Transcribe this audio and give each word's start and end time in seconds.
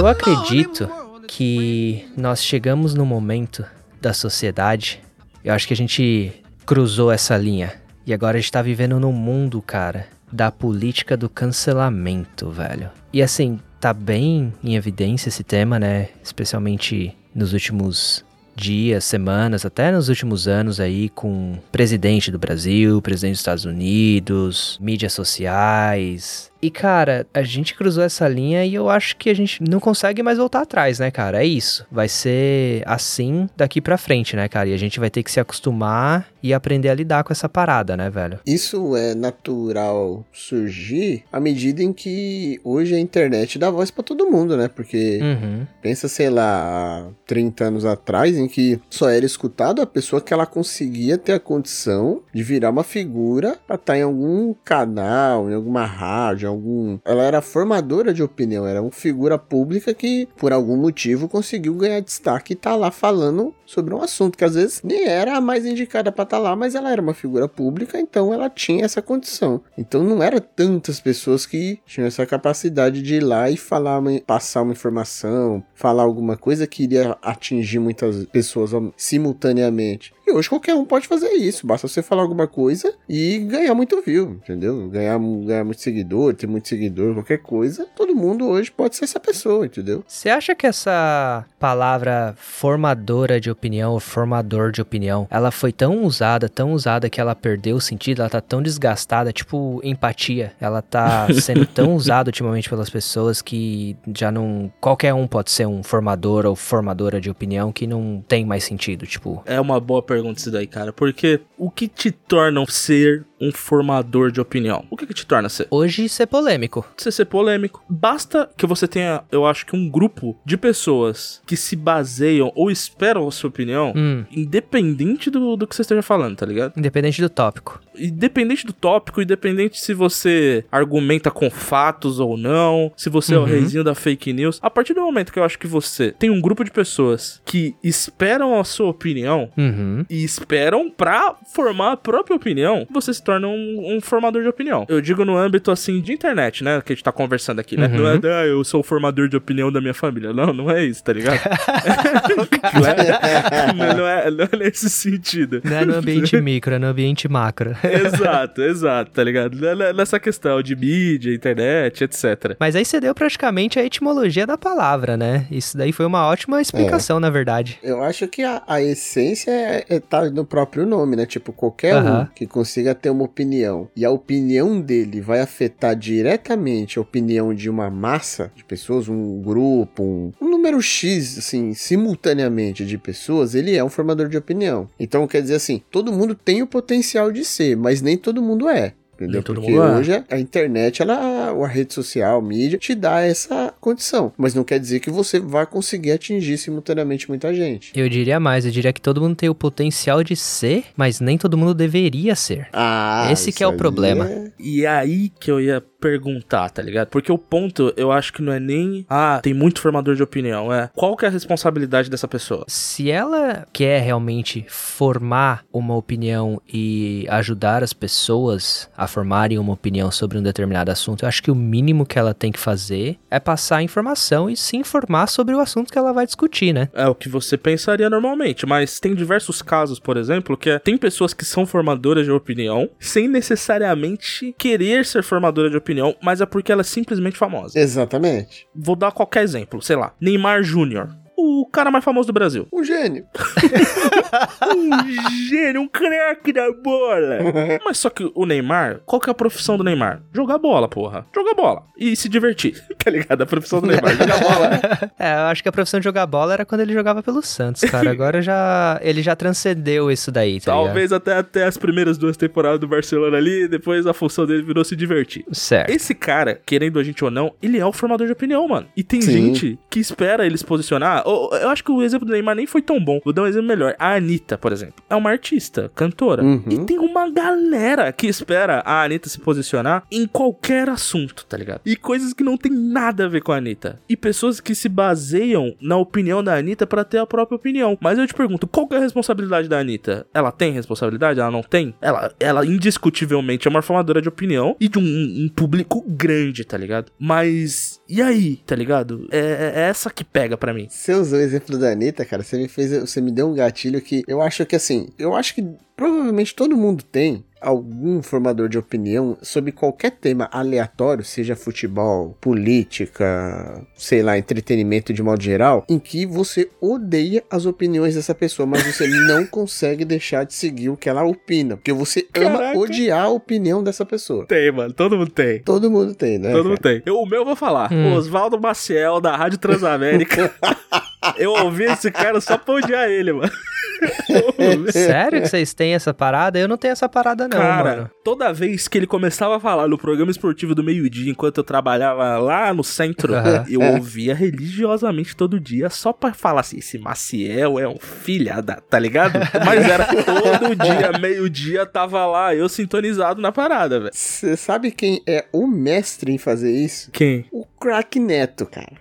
Eu 0.00 0.06
acredito 0.06 0.88
que 1.28 2.06
nós 2.16 2.42
chegamos 2.42 2.94
no 2.94 3.04
momento 3.04 3.66
da 4.00 4.14
sociedade. 4.14 4.98
Eu 5.44 5.52
acho 5.52 5.68
que 5.68 5.74
a 5.74 5.76
gente 5.76 6.42
cruzou 6.64 7.12
essa 7.12 7.36
linha. 7.36 7.74
E 8.06 8.14
agora 8.14 8.38
a 8.38 8.40
gente 8.40 8.50
tá 8.50 8.62
vivendo 8.62 8.98
num 8.98 9.12
mundo, 9.12 9.60
cara, 9.60 10.06
da 10.32 10.50
política 10.50 11.18
do 11.18 11.28
cancelamento, 11.28 12.48
velho. 12.48 12.88
E 13.12 13.22
assim, 13.22 13.60
tá 13.78 13.92
bem 13.92 14.54
em 14.64 14.74
evidência 14.74 15.28
esse 15.28 15.44
tema, 15.44 15.78
né? 15.78 16.08
Especialmente 16.24 17.14
nos 17.34 17.52
últimos 17.52 18.24
dias, 18.56 19.04
semanas, 19.04 19.66
até 19.66 19.92
nos 19.92 20.08
últimos 20.08 20.48
anos 20.48 20.80
aí 20.80 21.10
com 21.10 21.58
presidente 21.70 22.30
do 22.30 22.38
Brasil, 22.38 23.02
presidente 23.02 23.32
dos 23.32 23.40
Estados 23.40 23.64
Unidos, 23.66 24.78
mídias 24.80 25.12
sociais, 25.12 26.49
e, 26.62 26.70
cara, 26.70 27.26
a 27.32 27.42
gente 27.42 27.74
cruzou 27.74 28.04
essa 28.04 28.28
linha 28.28 28.64
e 28.64 28.74
eu 28.74 28.88
acho 28.88 29.16
que 29.16 29.30
a 29.30 29.34
gente 29.34 29.62
não 29.62 29.80
consegue 29.80 30.22
mais 30.22 30.38
voltar 30.38 30.62
atrás, 30.62 30.98
né, 30.98 31.10
cara? 31.10 31.42
É 31.42 31.46
isso. 31.46 31.86
Vai 31.90 32.08
ser 32.08 32.82
assim 32.86 33.48
daqui 33.56 33.80
pra 33.80 33.96
frente, 33.96 34.36
né, 34.36 34.48
cara? 34.48 34.68
E 34.68 34.74
a 34.74 34.76
gente 34.76 35.00
vai 35.00 35.10
ter 35.10 35.22
que 35.22 35.30
se 35.30 35.40
acostumar 35.40 36.28
e 36.42 36.52
aprender 36.52 36.88
a 36.88 36.94
lidar 36.94 37.24
com 37.24 37.32
essa 37.32 37.48
parada, 37.48 37.96
né, 37.96 38.10
velho? 38.10 38.40
Isso 38.46 38.96
é 38.96 39.14
natural 39.14 40.24
surgir 40.32 41.24
à 41.32 41.40
medida 41.40 41.82
em 41.82 41.92
que 41.92 42.60
hoje 42.64 42.94
a 42.94 42.98
internet 42.98 43.58
dá 43.58 43.70
voz 43.70 43.90
para 43.90 44.04
todo 44.04 44.30
mundo, 44.30 44.56
né? 44.56 44.68
Porque 44.68 45.18
uhum. 45.22 45.66
pensa, 45.82 46.08
sei 46.08 46.30
lá, 46.30 47.06
há 47.06 47.10
30 47.26 47.64
anos 47.64 47.84
atrás, 47.84 48.36
em 48.36 48.48
que 48.48 48.80
só 48.90 49.08
era 49.08 49.24
escutado 49.24 49.80
a 49.80 49.86
pessoa 49.86 50.20
que 50.20 50.32
ela 50.32 50.46
conseguia 50.46 51.16
ter 51.16 51.32
a 51.32 51.40
condição 51.40 52.22
de 52.34 52.42
virar 52.42 52.70
uma 52.70 52.84
figura 52.84 53.58
pra 53.66 53.76
estar 53.76 53.96
em 53.96 54.02
algum 54.02 54.54
canal, 54.64 55.50
em 55.50 55.54
alguma 55.54 55.84
rádio, 55.84 56.49
algum. 56.50 56.98
Ela 57.04 57.22
era 57.22 57.40
formadora 57.40 58.12
de 58.12 58.22
opinião, 58.22 58.66
era 58.66 58.82
uma 58.82 58.90
figura 58.90 59.38
pública 59.38 59.94
que, 59.94 60.28
por 60.36 60.52
algum 60.52 60.76
motivo, 60.76 61.28
conseguiu 61.28 61.74
ganhar 61.74 62.00
destaque 62.00 62.52
e 62.52 62.56
tá 62.56 62.76
lá 62.76 62.90
falando 62.90 63.54
sobre 63.64 63.94
um 63.94 64.02
assunto 64.02 64.36
que 64.36 64.44
às 64.44 64.54
vezes 64.54 64.82
nem 64.82 65.06
era 65.06 65.36
a 65.36 65.40
mais 65.40 65.64
indicada 65.64 66.10
para 66.10 66.24
estar 66.24 66.36
tá 66.36 66.42
lá, 66.42 66.56
mas 66.56 66.74
ela 66.74 66.90
era 66.90 67.00
uma 67.00 67.14
figura 67.14 67.48
pública, 67.48 68.00
então 68.00 68.32
ela 68.34 68.50
tinha 68.50 68.84
essa 68.84 69.00
condição. 69.00 69.62
Então 69.78 70.02
não 70.02 70.22
era 70.22 70.40
tantas 70.40 70.98
pessoas 70.98 71.46
que 71.46 71.78
tinham 71.86 72.06
essa 72.06 72.26
capacidade 72.26 73.00
de 73.00 73.16
ir 73.16 73.20
lá 73.20 73.48
e 73.48 73.56
falar, 73.56 74.02
passar 74.26 74.62
uma 74.62 74.72
informação, 74.72 75.62
falar 75.74 76.02
alguma 76.02 76.36
coisa 76.36 76.66
que 76.66 76.82
iria 76.82 77.16
atingir 77.22 77.78
muitas 77.78 78.24
pessoas 78.26 78.72
simultaneamente. 78.96 80.12
E 80.30 80.32
hoje 80.32 80.48
qualquer 80.48 80.76
um 80.76 80.84
pode 80.84 81.08
fazer 81.08 81.32
isso, 81.32 81.66
basta 81.66 81.88
você 81.88 82.02
falar 82.02 82.22
alguma 82.22 82.46
coisa 82.46 82.94
e 83.08 83.38
ganhar 83.38 83.74
muito 83.74 84.00
view, 84.00 84.38
entendeu? 84.40 84.88
Ganhar, 84.88 85.18
ganhar 85.18 85.64
muito 85.64 85.80
seguidor, 85.80 86.34
ter 86.34 86.46
muito 86.46 86.68
seguidor, 86.68 87.14
qualquer 87.14 87.38
coisa. 87.38 87.84
Todo 87.96 88.14
mundo 88.14 88.46
hoje 88.46 88.70
pode 88.70 88.94
ser 88.94 89.06
essa 89.06 89.18
pessoa, 89.18 89.66
entendeu? 89.66 90.04
Você 90.06 90.28
acha 90.28 90.54
que 90.54 90.68
essa 90.68 91.44
palavra 91.58 92.36
formadora 92.38 93.40
de 93.40 93.50
opinião, 93.50 93.98
formador 93.98 94.70
de 94.70 94.80
opinião, 94.80 95.26
ela 95.28 95.50
foi 95.50 95.72
tão 95.72 96.04
usada, 96.04 96.48
tão 96.48 96.74
usada 96.74 97.10
que 97.10 97.20
ela 97.20 97.34
perdeu 97.34 97.74
o 97.74 97.80
sentido, 97.80 98.20
ela 98.20 98.30
tá 98.30 98.40
tão 98.40 98.62
desgastada, 98.62 99.32
tipo 99.32 99.80
empatia. 99.82 100.52
Ela 100.60 100.80
tá 100.80 101.26
sendo 101.42 101.66
tão 101.66 101.96
usada 101.96 102.28
ultimamente 102.28 102.70
pelas 102.70 102.88
pessoas 102.88 103.42
que 103.42 103.96
já 104.16 104.30
não. 104.30 104.72
Qualquer 104.80 105.12
um 105.12 105.26
pode 105.26 105.50
ser 105.50 105.66
um 105.66 105.82
formador 105.82 106.46
ou 106.46 106.54
formadora 106.54 107.20
de 107.20 107.28
opinião 107.28 107.72
que 107.72 107.84
não 107.84 108.22
tem 108.28 108.44
mais 108.44 108.62
sentido, 108.62 109.08
tipo. 109.08 109.42
É 109.44 109.60
uma 109.60 109.80
boa 109.80 110.00
pergunta 110.00 110.19
pergunta 110.20 110.40
isso 110.40 110.50
daí, 110.50 110.66
cara. 110.66 110.92
Porque 110.92 111.40
o 111.56 111.70
que 111.70 111.88
te 111.88 112.10
torna 112.10 112.64
ser 112.66 113.24
um 113.40 113.50
formador 113.52 114.30
de 114.30 114.40
opinião? 114.40 114.84
O 114.90 114.96
que, 114.96 115.06
que 115.06 115.14
te 115.14 115.26
torna 115.26 115.48
ser? 115.48 115.66
Hoje 115.70 116.08
ser 116.08 116.26
polêmico. 116.26 116.86
Você 116.96 117.10
ser 117.10 117.24
polêmico. 117.24 117.82
Basta 117.88 118.50
que 118.56 118.66
você 118.66 118.86
tenha, 118.86 119.22
eu 119.32 119.46
acho 119.46 119.64
que 119.64 119.74
um 119.74 119.88
grupo 119.88 120.36
de 120.44 120.56
pessoas 120.56 121.40
que 121.46 121.56
se 121.56 121.74
baseiam 121.74 122.52
ou 122.54 122.70
esperam 122.70 123.26
a 123.26 123.30
sua 123.30 123.48
opinião, 123.48 123.92
hum. 123.96 124.24
independente 124.30 125.30
do, 125.30 125.56
do 125.56 125.66
que 125.66 125.74
você 125.74 125.82
esteja 125.82 126.02
falando, 126.02 126.36
tá 126.36 126.44
ligado? 126.44 126.76
Independente 126.76 127.22
do 127.22 127.28
tópico. 127.28 127.80
Independente 127.96 128.66
do 128.66 128.72
tópico, 128.72 129.22
independente 129.22 129.80
se 129.80 129.94
você 129.94 130.64
argumenta 130.70 131.30
com 131.30 131.50
fatos 131.50 132.20
ou 132.20 132.36
não, 132.36 132.92
se 132.96 133.08
você 133.08 133.34
uhum. 133.34 133.40
é 133.40 133.42
o 133.42 133.46
uhum. 133.46 133.52
reizinho 133.52 133.84
da 133.84 133.94
fake 133.94 134.32
news. 134.32 134.58
A 134.62 134.70
partir 134.70 134.94
do 134.94 135.00
momento 135.00 135.32
que 135.32 135.38
eu 135.38 135.44
acho 135.44 135.58
que 135.58 135.66
você 135.66 136.12
tem 136.18 136.30
um 136.30 136.40
grupo 136.40 136.64
de 136.64 136.70
pessoas 136.70 137.40
que 137.44 137.74
esperam 137.82 138.58
a 138.58 138.64
sua 138.64 138.88
opinião 138.88 139.50
uhum. 139.56 140.04
e 140.08 140.24
esperam 140.24 140.90
pra 140.90 141.36
formar 141.54 141.92
a 141.92 141.96
própria 141.96 142.36
opinião, 142.36 142.86
você 142.90 143.12
se 143.14 143.22
torna 143.22 143.29
um, 143.38 143.96
um, 143.96 144.00
formador 144.00 144.42
de 144.42 144.48
opinião. 144.48 144.86
Eu 144.88 145.00
digo 145.00 145.24
no 145.24 145.36
âmbito, 145.36 145.70
assim, 145.70 146.00
de 146.00 146.12
internet, 146.12 146.64
né? 146.64 146.80
Que 146.84 146.92
a 146.92 146.96
gente 146.96 147.04
tá 147.04 147.12
conversando 147.12 147.60
aqui, 147.60 147.76
né? 147.76 147.86
Uhum. 147.86 147.96
Não 147.98 148.08
é, 148.08 148.42
ah, 148.42 148.46
eu 148.46 148.62
sou 148.64 148.80
o 148.80 148.82
formador 148.82 149.28
de 149.28 149.36
opinião 149.36 149.70
da 149.70 149.80
minha 149.80 149.94
família. 149.94 150.32
Não, 150.32 150.52
não 150.52 150.70
é 150.70 150.84
isso, 150.84 151.02
tá 151.02 151.12
ligado? 151.12 151.40
não, 152.74 152.86
é, 152.86 153.94
não, 153.94 154.06
é, 154.06 154.30
não, 154.30 154.44
é, 154.44 154.56
nesse 154.56 154.90
sentido. 154.90 155.60
Não 155.64 155.76
é 155.76 155.84
no 155.84 155.94
ambiente 155.96 156.38
micro, 156.40 156.74
é 156.74 156.78
no 156.78 156.86
ambiente 156.86 157.28
macro. 157.28 157.76
exato, 157.84 158.62
exato, 158.62 159.10
tá 159.10 159.22
ligado? 159.22 159.56
Nessa 159.94 160.18
questão 160.18 160.62
de 160.62 160.74
mídia, 160.74 161.34
internet, 161.34 162.04
etc. 162.04 162.56
Mas 162.58 162.76
aí 162.76 162.84
você 162.84 163.00
deu 163.00 163.14
praticamente 163.14 163.78
a 163.78 163.84
etimologia 163.84 164.46
da 164.46 164.56
palavra, 164.56 165.16
né? 165.16 165.46
Isso 165.50 165.76
daí 165.76 165.92
foi 165.92 166.06
uma 166.06 166.26
ótima 166.26 166.60
explicação, 166.60 167.18
é. 167.18 167.20
na 167.20 167.30
verdade. 167.30 167.78
Eu 167.82 168.02
acho 168.02 168.26
que 168.28 168.42
a, 168.42 168.62
a 168.66 168.82
essência 168.82 169.50
é, 169.50 169.84
é 169.88 170.00
tá 170.00 170.28
no 170.30 170.44
próprio 170.44 170.86
nome, 170.86 171.16
né? 171.16 171.26
Tipo, 171.26 171.52
qualquer 171.52 171.96
um 171.96 172.26
que 172.34 172.46
consiga 172.46 172.94
ter 172.94 173.10
uma 173.10 173.19
uma 173.20 173.24
opinião 173.24 173.88
e 173.94 174.04
a 174.04 174.10
opinião 174.10 174.80
dele 174.80 175.20
vai 175.20 175.40
afetar 175.40 175.94
diretamente 175.94 176.98
a 176.98 177.02
opinião 177.02 177.54
de 177.54 177.68
uma 177.68 177.90
massa 177.90 178.50
de 178.56 178.64
pessoas, 178.64 179.08
um 179.08 179.40
grupo, 179.40 180.02
um, 180.02 180.32
um 180.40 180.48
número 180.48 180.80
X, 180.80 181.38
assim, 181.38 181.74
simultaneamente 181.74 182.84
de 182.84 182.96
pessoas, 182.96 183.54
ele 183.54 183.76
é 183.76 183.84
um 183.84 183.90
formador 183.90 184.28
de 184.28 184.38
opinião. 184.38 184.88
Então, 184.98 185.26
quer 185.26 185.42
dizer 185.42 185.56
assim, 185.56 185.82
todo 185.90 186.12
mundo 186.12 186.34
tem 186.34 186.62
o 186.62 186.66
potencial 186.66 187.30
de 187.30 187.44
ser, 187.44 187.76
mas 187.76 188.00
nem 188.00 188.16
todo 188.16 188.42
mundo 188.42 188.68
é. 188.68 188.94
Entendeu? 189.20 189.42
Porque 189.42 189.78
hoje 189.78 190.24
a 190.30 190.38
internet, 190.38 191.02
ela, 191.02 191.50
a 191.50 191.68
rede 191.68 191.92
social, 191.92 192.38
a 192.38 192.42
mídia, 192.42 192.78
te 192.78 192.94
dá 192.94 193.20
essa 193.20 193.74
condição. 193.78 194.32
Mas 194.38 194.54
não 194.54 194.64
quer 194.64 194.80
dizer 194.80 195.00
que 195.00 195.10
você 195.10 195.38
vai 195.38 195.66
conseguir 195.66 196.12
atingir 196.12 196.56
simultaneamente 196.56 197.28
muita 197.28 197.54
gente. 197.54 197.92
Eu 197.94 198.08
diria 198.08 198.40
mais, 198.40 198.64
eu 198.64 198.70
diria 198.70 198.94
que 198.94 199.00
todo 199.00 199.20
mundo 199.20 199.36
tem 199.36 199.48
o 199.48 199.54
potencial 199.54 200.24
de 200.24 200.34
ser, 200.34 200.84
mas 200.96 201.20
nem 201.20 201.36
todo 201.36 201.58
mundo 201.58 201.74
deveria 201.74 202.34
ser. 202.34 202.68
Ah, 202.72 203.28
Esse 203.30 203.52
que 203.52 203.62
é 203.62 203.66
o 203.66 203.76
problema. 203.76 204.26
É... 204.26 204.50
E 204.58 204.84
é 204.86 204.88
aí 204.88 205.28
que 205.28 205.50
eu 205.50 205.60
ia 205.60 205.82
perguntar, 206.00 206.70
tá 206.70 206.80
ligado? 206.80 207.08
Porque 207.08 207.30
o 207.30 207.36
ponto, 207.36 207.92
eu 207.96 208.10
acho 208.10 208.32
que 208.32 208.40
não 208.40 208.52
é 208.52 208.58
nem, 208.58 209.04
ah, 209.08 209.38
tem 209.42 209.52
muito 209.52 209.80
formador 209.80 210.16
de 210.16 210.22
opinião, 210.22 210.72
é 210.72 210.88
qual 210.94 211.14
que 211.14 211.26
é 211.26 211.28
a 211.28 211.30
responsabilidade 211.30 212.08
dessa 212.08 212.26
pessoa? 212.26 212.64
Se 212.66 213.10
ela 213.10 213.66
quer 213.72 214.00
realmente 214.02 214.64
formar 214.68 215.64
uma 215.70 215.94
opinião 215.94 216.60
e 216.66 217.26
ajudar 217.28 217.82
as 217.82 217.92
pessoas 217.92 218.88
a 218.96 219.06
formarem 219.10 219.58
uma 219.58 219.74
opinião 219.74 220.10
sobre 220.10 220.38
um 220.38 220.42
determinado 220.42 220.90
assunto, 220.90 221.24
eu 221.24 221.28
acho 221.28 221.42
que 221.42 221.50
o 221.50 221.54
mínimo 221.54 222.06
que 222.06 222.18
ela 222.18 222.32
tem 222.32 222.50
que 222.50 222.58
fazer 222.58 223.18
é 223.30 223.38
passar 223.38 223.82
informação 223.82 224.48
e 224.48 224.56
se 224.56 224.76
informar 224.76 225.26
sobre 225.26 225.54
o 225.54 225.60
assunto 225.60 225.92
que 225.92 225.98
ela 225.98 226.12
vai 226.12 226.24
discutir, 226.24 226.72
né? 226.72 226.88
É 226.94 227.06
o 227.06 227.14
que 227.14 227.28
você 227.28 227.58
pensaria 227.58 228.08
normalmente, 228.08 228.64
mas 228.64 228.98
tem 228.98 229.14
diversos 229.14 229.60
casos, 229.60 230.00
por 230.00 230.16
exemplo, 230.16 230.56
que 230.56 230.70
é, 230.70 230.78
tem 230.78 230.96
pessoas 230.96 231.34
que 231.34 231.44
são 231.44 231.66
formadoras 231.66 232.24
de 232.24 232.32
opinião 232.32 232.88
sem 232.98 233.28
necessariamente 233.28 234.54
querer 234.56 235.04
ser 235.04 235.22
formadora 235.22 235.68
de 235.68 235.76
opinião 235.76 235.90
opinião, 235.90 236.14
mas 236.22 236.40
é 236.40 236.46
porque 236.46 236.70
ela 236.70 236.80
é 236.80 236.84
simplesmente 236.84 237.36
famosa. 237.36 237.78
Exatamente. 237.78 238.66
Vou 238.74 238.96
dar 238.96 239.12
qualquer 239.12 239.42
exemplo, 239.42 239.82
sei 239.82 239.96
lá, 239.96 240.14
Neymar 240.20 240.62
Júnior 240.62 241.10
o 241.40 241.66
cara 241.66 241.90
mais 241.90 242.04
famoso 242.04 242.26
do 242.26 242.32
Brasil. 242.32 242.66
Um 242.72 242.84
gênio. 242.84 243.24
um 244.76 245.48
gênio, 245.48 245.80
um 245.82 245.88
craque 245.88 246.52
da 246.52 246.70
bola. 246.72 247.38
Mas 247.84 247.98
só 247.98 248.10
que 248.10 248.30
o 248.34 248.46
Neymar, 248.46 249.00
qual 249.06 249.20
que 249.20 249.30
é 249.30 249.32
a 249.32 249.34
profissão 249.34 249.76
do 249.76 249.84
Neymar? 249.84 250.22
Jogar 250.32 250.58
bola, 250.58 250.88
porra. 250.88 251.26
Jogar 251.34 251.54
bola. 251.54 251.82
E 251.98 252.14
se 252.16 252.28
divertir. 252.28 252.82
Tá 253.00 253.10
ligado? 253.10 253.40
A 253.40 253.46
profissão 253.46 253.80
do 253.80 253.86
Neymar, 253.86 254.14
jogar 254.14 254.38
bola. 254.38 254.80
É, 255.18 255.32
eu 255.32 255.46
acho 255.46 255.62
que 255.62 255.68
a 255.70 255.72
profissão 255.72 255.98
de 255.98 256.04
jogar 256.04 256.26
bola 256.26 256.52
era 256.52 256.66
quando 256.66 256.82
ele 256.82 256.92
jogava 256.92 257.22
pelo 257.22 257.40
Santos, 257.40 257.80
cara. 257.80 258.10
Agora 258.10 258.42
já 258.42 259.00
ele 259.02 259.22
já 259.22 259.34
transcendeu 259.34 260.10
isso 260.10 260.30
daí, 260.30 260.60
tá 260.60 260.70
Talvez 260.70 261.10
até, 261.10 261.38
até 261.38 261.64
as 261.64 261.78
primeiras 261.78 262.18
duas 262.18 262.36
temporadas 262.36 262.78
do 262.78 262.86
Barcelona 262.86 263.38
ali, 263.38 263.66
depois 263.66 264.06
a 264.06 264.12
função 264.12 264.44
dele 264.44 264.62
virou 264.62 264.84
se 264.84 264.94
divertir. 264.94 265.46
Certo. 265.50 265.88
Esse 265.88 266.14
cara, 266.14 266.60
querendo 266.66 266.98
a 266.98 267.02
gente 267.02 267.24
ou 267.24 267.30
não, 267.30 267.54
ele 267.62 267.78
é 267.78 267.86
o 267.86 267.90
formador 267.90 268.26
de 268.26 268.34
opinião, 268.34 268.68
mano. 268.68 268.86
E 268.94 269.02
tem 269.02 269.22
Sim. 269.22 269.32
gente 269.32 269.78
que 269.88 269.98
espera 269.98 270.44
ele 270.44 270.58
se 270.58 270.64
posicionar 270.64 271.22
Eu, 271.30 271.68
acho 271.70 271.84
que 271.84 271.90
o 271.90 272.02
exemplo 272.02 272.26
do 272.26 272.32
Neymar 272.32 272.56
nem 272.56 272.66
foi 272.66 272.82
tão 272.82 273.02
bom. 273.02 273.20
Vou 273.24 273.32
dar 273.32 273.42
um 273.42 273.46
exemplo 273.46 273.68
melhor. 273.68 273.94
A 273.98 274.14
Anitta, 274.14 274.58
por 274.58 274.72
exemplo, 274.72 275.02
é 275.08 275.14
uma 275.14 275.30
artista, 275.30 275.90
cantora. 275.94 276.42
Uhum. 276.42 276.62
E 276.68 276.78
tem 276.84 276.98
uma 276.98 277.30
galera 277.30 278.12
que 278.12 278.26
espera 278.26 278.82
a 278.84 279.02
Anitta 279.02 279.28
se 279.28 279.38
posicionar 279.38 280.04
em 280.10 280.26
qualquer 280.26 280.88
assunto, 280.88 281.44
tá 281.46 281.56
ligado? 281.56 281.80
E 281.84 281.96
coisas 281.96 282.32
que 282.32 282.44
não 282.44 282.56
tem 282.56 282.72
nada 282.72 283.26
a 283.26 283.28
ver 283.28 283.42
com 283.42 283.52
a 283.52 283.56
Anitta. 283.56 284.00
E 284.08 284.16
pessoas 284.16 284.60
que 284.60 284.74
se 284.74 284.88
baseiam 284.88 285.74
na 285.80 285.96
opinião 285.96 286.42
da 286.42 286.56
Anitta 286.56 286.86
pra 286.86 287.04
ter 287.04 287.18
a 287.18 287.26
própria 287.26 287.56
opinião. 287.56 287.96
Mas 288.00 288.18
eu 288.18 288.26
te 288.26 288.34
pergunto, 288.34 288.66
qual 288.66 288.86
que 288.86 288.94
é 288.94 288.98
a 288.98 289.00
responsabilidade 289.00 289.68
da 289.68 289.78
Anitta? 289.78 290.26
Ela 290.32 290.52
tem 290.52 290.72
responsabilidade? 290.72 291.40
Ela 291.40 291.50
não 291.50 291.62
tem? 291.62 291.94
Ela, 292.00 292.32
ela 292.38 292.66
indiscutivelmente 292.66 293.66
é 293.66 293.70
uma 293.70 293.82
formadora 293.82 294.20
de 294.20 294.28
opinião 294.28 294.76
e 294.80 294.88
de 294.88 294.98
um, 294.98 295.02
um 295.02 295.48
público 295.48 296.04
grande, 296.06 296.64
tá 296.64 296.76
ligado? 296.76 297.12
Mas, 297.18 298.00
e 298.08 298.20
aí, 298.20 298.56
tá 298.66 298.74
ligado? 298.74 299.28
É, 299.30 299.72
é 299.74 299.80
essa 299.82 300.10
que 300.10 300.24
pega 300.24 300.56
pra 300.56 300.74
mim. 300.74 300.86
Você 300.88 301.12
usou 301.20 301.38
o 301.38 301.42
exemplo 301.42 301.78
da 301.78 301.90
Anitta, 301.90 302.24
cara, 302.24 302.42
você 302.42 302.56
me 302.56 302.68
fez, 302.68 302.90
você 302.92 303.20
me 303.20 303.30
deu 303.30 303.48
um 303.48 303.54
gatilho 303.54 304.00
que 304.00 304.22
eu 304.26 304.40
acho 304.40 304.64
que 304.66 304.76
assim, 304.76 305.08
eu 305.18 305.34
acho 305.34 305.54
que 305.54 305.64
provavelmente 306.00 306.54
todo 306.54 306.74
mundo 306.78 307.04
tem 307.04 307.44
algum 307.60 308.22
formador 308.22 308.70
de 308.70 308.78
opinião 308.78 309.36
sobre 309.42 309.70
qualquer 309.70 310.12
tema 310.12 310.48
aleatório, 310.50 311.22
seja 311.22 311.54
futebol, 311.54 312.34
política, 312.40 313.86
sei 313.94 314.22
lá, 314.22 314.38
entretenimento 314.38 315.12
de 315.12 315.22
modo 315.22 315.42
geral, 315.42 315.84
em 315.86 315.98
que 315.98 316.24
você 316.24 316.70
odeia 316.80 317.44
as 317.50 317.66
opiniões 317.66 318.14
dessa 318.14 318.34
pessoa, 318.34 318.64
mas 318.64 318.82
você 318.82 319.06
não 319.28 319.44
consegue 319.44 320.06
deixar 320.06 320.44
de 320.44 320.54
seguir 320.54 320.88
o 320.88 320.96
que 320.96 321.06
ela 321.06 321.22
opina, 321.22 321.76
porque 321.76 321.92
você 321.92 322.26
ama 322.34 322.58
Caraca. 322.58 322.78
odiar 322.78 323.26
a 323.26 323.28
opinião 323.28 323.84
dessa 323.84 324.06
pessoa. 324.06 324.46
Tem, 324.46 324.72
mano. 324.72 324.94
Todo 324.94 325.18
mundo 325.18 325.30
tem. 325.30 325.58
Todo 325.58 325.90
mundo 325.90 326.14
tem, 326.14 326.38
né? 326.38 326.50
Todo 326.52 326.70
mundo 326.70 326.80
cara? 326.80 326.94
tem. 326.94 327.02
Eu, 327.04 327.18
o 327.18 327.26
meu 327.26 327.40
eu 327.40 327.44
vou 327.44 327.56
falar. 327.56 327.92
Hum. 327.92 328.14
Oswaldo 328.14 328.58
Maciel, 328.58 329.20
da 329.20 329.36
Rádio 329.36 329.58
Transamérica. 329.58 330.50
eu 331.36 331.50
ouvi 331.50 331.84
esse 331.84 332.10
cara 332.10 332.40
só 332.40 332.56
pra 332.56 332.76
odiar 332.76 333.10
ele, 333.10 333.34
mano. 333.34 333.52
Sério 334.92 335.42
que 335.42 335.48
vocês 335.48 335.74
têm 335.74 335.94
essa 335.94 336.12
parada? 336.14 336.58
Eu 336.58 336.68
não 336.68 336.76
tenho 336.76 336.92
essa 336.92 337.08
parada, 337.08 337.44
não, 337.44 337.58
Cara, 337.58 337.96
mano. 337.96 338.10
toda 338.24 338.52
vez 338.52 338.88
que 338.88 338.98
ele 338.98 339.06
começava 339.06 339.56
a 339.56 339.60
falar 339.60 339.88
no 339.88 339.98
programa 339.98 340.30
esportivo 340.30 340.74
do 340.74 340.82
meio-dia, 340.82 341.30
enquanto 341.30 341.58
eu 341.58 341.64
trabalhava 341.64 342.38
lá 342.38 342.72
no 342.72 342.82
centro, 342.84 343.34
Aham. 343.34 343.64
eu 343.70 343.80
ouvia 343.80 344.34
religiosamente 344.34 345.36
todo 345.36 345.60
dia, 345.60 345.90
só 345.90 346.12
pra 346.12 346.32
falar 346.32 346.60
assim: 346.60 346.78
esse 346.78 346.98
Maciel 346.98 347.78
é 347.78 347.88
um 347.88 347.98
filha 347.98 348.60
da. 348.60 348.76
Tá 348.76 348.98
ligado? 348.98 349.38
Mas 349.64 349.88
era 349.88 350.06
todo 350.06 350.74
dia, 350.74 351.18
meio-dia, 351.20 351.86
tava 351.86 352.26
lá, 352.26 352.54
eu 352.54 352.68
sintonizado 352.68 353.40
na 353.40 353.52
parada, 353.52 354.00
velho. 354.00 354.10
Você 354.12 354.56
sabe 354.56 354.90
quem 354.90 355.22
é 355.26 355.44
o 355.52 355.66
mestre 355.66 356.32
em 356.32 356.38
fazer 356.38 356.72
isso? 356.72 357.10
Quem? 357.12 357.44
O 357.52 357.64
Crack 357.80 358.18
Neto, 358.18 358.66
cara. 358.66 358.92